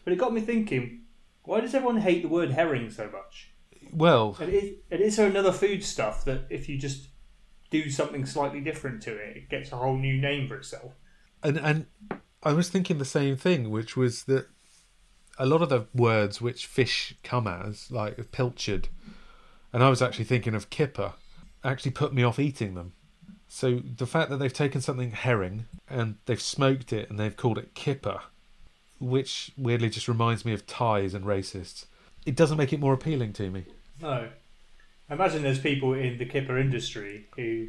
But 0.04 0.14
it 0.14 0.20
got 0.20 0.34
me 0.34 0.42
thinking: 0.42 1.02
Why 1.44 1.60
does 1.60 1.74
everyone 1.74 2.02
hate 2.02 2.22
the 2.24 2.30
word 2.30 2.52
herring 2.52 2.90
so 2.90 3.10
much? 3.10 3.52
Well, 3.92 4.38
And 4.40 4.52
is, 4.52 4.72
and 4.90 5.02
is 5.02 5.18
there 5.18 5.28
another 5.28 5.52
food 5.52 5.84
stuff 5.84 6.26
that 6.26 6.48
if 6.50 6.68
you 6.68 6.78
just 6.78 7.10
do 7.70 7.90
something 7.90 8.26
slightly 8.26 8.62
different 8.62 9.04
to 9.04 9.16
it, 9.16 9.38
it 9.38 9.50
gets 9.50 9.72
a 9.72 9.76
whole 9.76 9.98
new 9.98 10.20
name 10.20 10.48
for 10.48 10.56
itself? 10.56 10.94
and 11.44 11.58
and 11.58 11.86
I 12.42 12.54
was 12.54 12.70
thinking 12.70 12.98
the 12.98 13.06
same 13.06 13.36
thing, 13.36 13.70
which 13.70 13.96
was 13.98 14.24
that 14.26 14.48
a 15.38 15.46
lot 15.46 15.62
of 15.62 15.70
the 15.70 15.88
words 15.94 16.42
which 16.42 16.66
fish 16.66 17.16
come 17.24 17.48
as, 17.48 17.92
like 17.92 18.32
pilchard, 18.32 18.88
and 19.72 19.84
I 19.84 19.90
was 19.90 20.02
actually 20.02 20.26
thinking 20.26 20.56
of 20.56 20.70
kipper, 20.70 21.14
actually 21.64 21.92
put 21.92 22.14
me 22.14 22.24
off 22.24 22.40
eating 22.40 22.76
them. 22.76 22.94
So 23.56 23.82
the 23.86 24.08
fact 24.08 24.32
that 24.32 24.38
they've 24.38 24.52
taken 24.52 24.82
something 24.82 25.12
herring 25.12 25.68
and 25.88 26.16
they've 26.26 26.42
smoked 26.42 26.92
it 26.92 27.08
and 27.08 27.20
they've 27.20 27.38
called 27.38 27.60
it 27.60 27.76
kipper, 27.76 28.20
which 29.00 29.52
weirdly 29.56 29.92
just 29.92 30.08
reminds 30.08 30.44
me 30.44 30.54
of 30.54 30.66
ties 30.66 31.14
and 31.14 31.24
racists, 31.24 31.86
it 32.26 32.36
doesn't 32.36 32.58
make 32.58 32.74
it 32.74 32.80
more 32.80 32.96
appealing 32.96 33.32
to 33.34 33.52
me. 33.52 33.66
No. 34.02 34.28
I 35.08 35.14
imagine 35.14 35.44
there's 35.44 35.60
people 35.60 35.94
in 35.94 36.18
the 36.18 36.26
kipper 36.26 36.58
industry 36.58 37.28
who, 37.36 37.68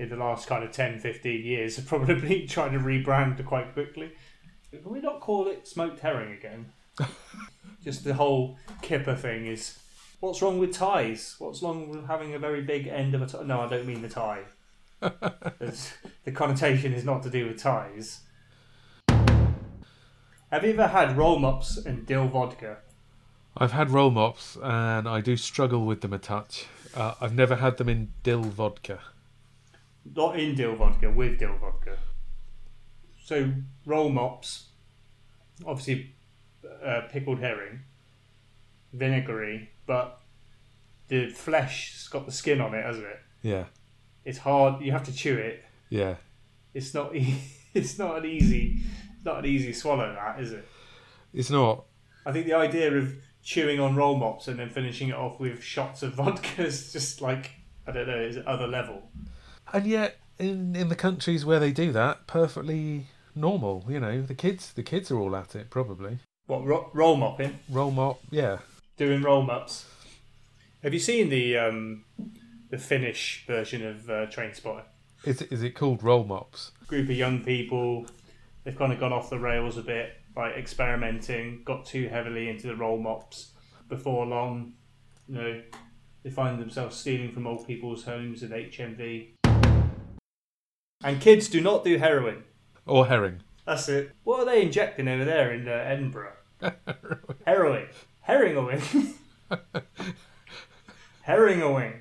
in 0.00 0.08
the 0.08 0.16
last 0.16 0.48
kind 0.48 0.64
of 0.64 0.72
10, 0.72 0.98
15 0.98 1.44
years, 1.44 1.76
have 1.76 1.86
probably 1.86 2.44
tried 2.48 2.70
to 2.70 2.80
rebrand 2.80 3.42
quite 3.46 3.74
quickly. 3.74 4.10
Can 4.72 4.82
we 4.90 5.00
not 5.00 5.20
call 5.20 5.46
it 5.46 5.68
smoked 5.68 6.00
herring 6.00 6.32
again? 6.32 6.72
Just 7.84 8.02
the 8.02 8.14
whole 8.14 8.58
kipper 8.82 9.14
thing 9.14 9.46
is. 9.46 9.78
What's 10.18 10.42
wrong 10.42 10.58
with 10.58 10.72
ties? 10.72 11.36
What's 11.38 11.62
wrong 11.62 11.88
with 11.88 12.08
having 12.08 12.34
a 12.34 12.40
very 12.40 12.62
big 12.62 12.88
end 12.88 13.14
of 13.14 13.22
a 13.22 13.26
tie? 13.26 13.44
No, 13.44 13.60
I 13.60 13.68
don't 13.68 13.86
mean 13.86 14.02
the 14.02 14.08
tie. 14.08 14.42
The 15.00 16.32
connotation 16.32 16.92
is 16.92 17.04
not 17.04 17.22
to 17.22 17.30
do 17.30 17.46
with 17.46 17.58
ties. 17.58 18.20
Have 20.50 20.64
you 20.64 20.72
ever 20.72 20.88
had 20.88 21.16
roll 21.16 21.38
mops 21.38 21.76
and 21.76 22.06
dill 22.06 22.28
vodka? 22.28 22.78
I've 23.56 23.72
had 23.72 23.90
roll 23.90 24.10
mops 24.10 24.56
and 24.62 25.08
I 25.08 25.20
do 25.20 25.36
struggle 25.36 25.84
with 25.84 26.00
them 26.00 26.12
a 26.12 26.18
touch. 26.18 26.66
Uh, 26.94 27.14
I've 27.20 27.34
never 27.34 27.56
had 27.56 27.76
them 27.76 27.88
in 27.88 28.12
dill 28.22 28.42
vodka. 28.42 29.00
Not 30.14 30.38
in 30.38 30.54
dill 30.54 30.74
vodka, 30.76 31.10
with 31.10 31.38
dill 31.38 31.56
vodka. 31.58 31.98
So 33.22 33.52
roll 33.84 34.08
mops, 34.08 34.68
obviously 35.66 36.14
uh, 36.82 37.02
pickled 37.10 37.40
herring, 37.40 37.80
vinegary, 38.92 39.70
but 39.86 40.20
the 41.08 41.28
flesh's 41.28 42.08
got 42.08 42.24
the 42.24 42.32
skin 42.32 42.60
on 42.60 42.74
it, 42.74 42.84
hasn't 42.84 43.06
it? 43.06 43.20
Yeah, 43.42 43.64
It's 44.28 44.38
hard. 44.38 44.82
You 44.82 44.92
have 44.92 45.04
to 45.04 45.12
chew 45.12 45.36
it. 45.36 45.64
yeah. 45.88 46.16
It's 46.74 46.92
not. 46.92 47.16
E- 47.16 47.40
it's 47.74 47.98
not 47.98 48.18
an 48.18 48.26
easy. 48.26 48.80
It's 49.16 49.24
not 49.24 49.38
an 49.38 49.46
easy 49.46 49.72
swallow. 49.72 50.14
That 50.14 50.38
is 50.40 50.52
it. 50.52 50.68
It's 51.32 51.50
not. 51.50 51.84
I 52.26 52.32
think 52.32 52.44
the 52.46 52.52
idea 52.52 52.92
of 52.94 53.14
chewing 53.42 53.80
on 53.80 53.96
roll 53.96 54.16
mops 54.16 54.48
and 54.48 54.58
then 54.58 54.68
finishing 54.68 55.08
it 55.08 55.14
off 55.14 55.40
with 55.40 55.62
shots 55.62 56.02
of 56.02 56.12
vodka 56.20 56.64
is 56.66 56.92
just 56.92 57.22
like 57.22 57.52
I 57.86 57.92
don't 57.92 58.06
know. 58.06 58.18
Is 58.18 58.38
other 58.46 58.66
level. 58.66 59.10
And 59.72 59.86
yet, 59.86 60.18
in 60.38 60.76
in 60.76 60.88
the 60.88 60.94
countries 60.96 61.44
where 61.46 61.58
they 61.58 61.72
do 61.72 61.90
that, 61.92 62.26
perfectly 62.26 63.06
normal. 63.34 63.86
You 63.88 64.00
know, 64.00 64.20
the 64.20 64.34
kids 64.34 64.72
the 64.74 64.82
kids 64.82 65.10
are 65.10 65.18
all 65.18 65.34
at 65.34 65.56
it 65.56 65.70
probably. 65.70 66.18
What 66.46 66.64
ro- 66.66 66.90
roll 66.92 67.16
mopping? 67.16 67.58
Roll 67.70 67.90
mop, 67.90 68.20
yeah. 68.30 68.58
doing 68.98 69.22
roll 69.22 69.42
mops. 69.42 69.86
Have 70.82 70.92
you 70.94 71.00
seen 71.00 71.28
the 71.30 71.56
um, 71.58 72.04
the 72.70 72.78
Finnish 72.78 73.44
version 73.46 73.86
of 73.86 74.08
uh, 74.10 74.26
Train 74.26 74.54
Spotter? 74.54 74.84
Is 75.24 75.40
it, 75.42 75.52
is 75.52 75.62
it 75.62 75.70
called 75.70 76.02
roll 76.02 76.24
mops? 76.24 76.72
Group 76.86 77.08
of 77.08 77.16
young 77.16 77.42
people, 77.42 78.06
they've 78.64 78.76
kind 78.76 78.92
of 78.92 79.00
gone 79.00 79.12
off 79.12 79.30
the 79.30 79.38
rails 79.38 79.76
a 79.76 79.82
bit, 79.82 80.12
like 80.36 80.54
experimenting, 80.54 81.62
got 81.64 81.84
too 81.84 82.08
heavily 82.08 82.48
into 82.48 82.66
the 82.66 82.76
roll 82.76 82.98
mops. 82.98 83.52
Before 83.88 84.26
long, 84.26 84.74
you 85.26 85.34
know, 85.34 85.62
they 86.22 86.30
find 86.30 86.60
themselves 86.60 86.96
stealing 86.96 87.32
from 87.32 87.46
old 87.46 87.66
people's 87.66 88.04
homes 88.04 88.42
in 88.42 88.50
HMV. 88.50 89.30
And 91.02 91.20
kids 91.20 91.48
do 91.48 91.60
not 91.60 91.84
do 91.84 91.96
heroin. 91.98 92.44
Or 92.86 93.06
herring? 93.06 93.42
That's 93.64 93.88
it. 93.88 94.12
What 94.24 94.40
are 94.40 94.46
they 94.46 94.62
injecting 94.62 95.08
over 95.08 95.24
there 95.24 95.52
in 95.52 95.68
uh, 95.68 95.72
Edinburgh? 95.72 96.32
Heroin. 97.46 97.86
Herring-a-wing. 98.22 99.14
Herring-a-wing. 101.22 102.00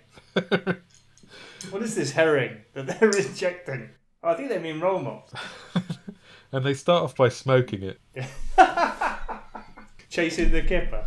What 1.69 1.81
is 1.81 1.95
this 1.95 2.11
herring 2.11 2.57
that 2.73 2.87
they're 2.87 3.09
injecting? 3.17 3.89
Oh, 4.23 4.29
I 4.29 4.35
think 4.35 4.49
they 4.49 4.59
mean 4.59 4.79
roll 4.79 4.99
mops. 4.99 5.33
And 6.49 6.63
they 6.63 6.73
start 6.75 7.03
off 7.03 7.13
by 7.13 7.27
smoking 7.27 7.83
it. 7.83 7.99
Chasing 10.09 10.51
the 10.51 10.61
kipper. 10.61 11.05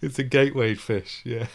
It's 0.00 0.20
a 0.20 0.22
gateway 0.22 0.76
fish, 0.76 1.20
yeah. 1.24 1.48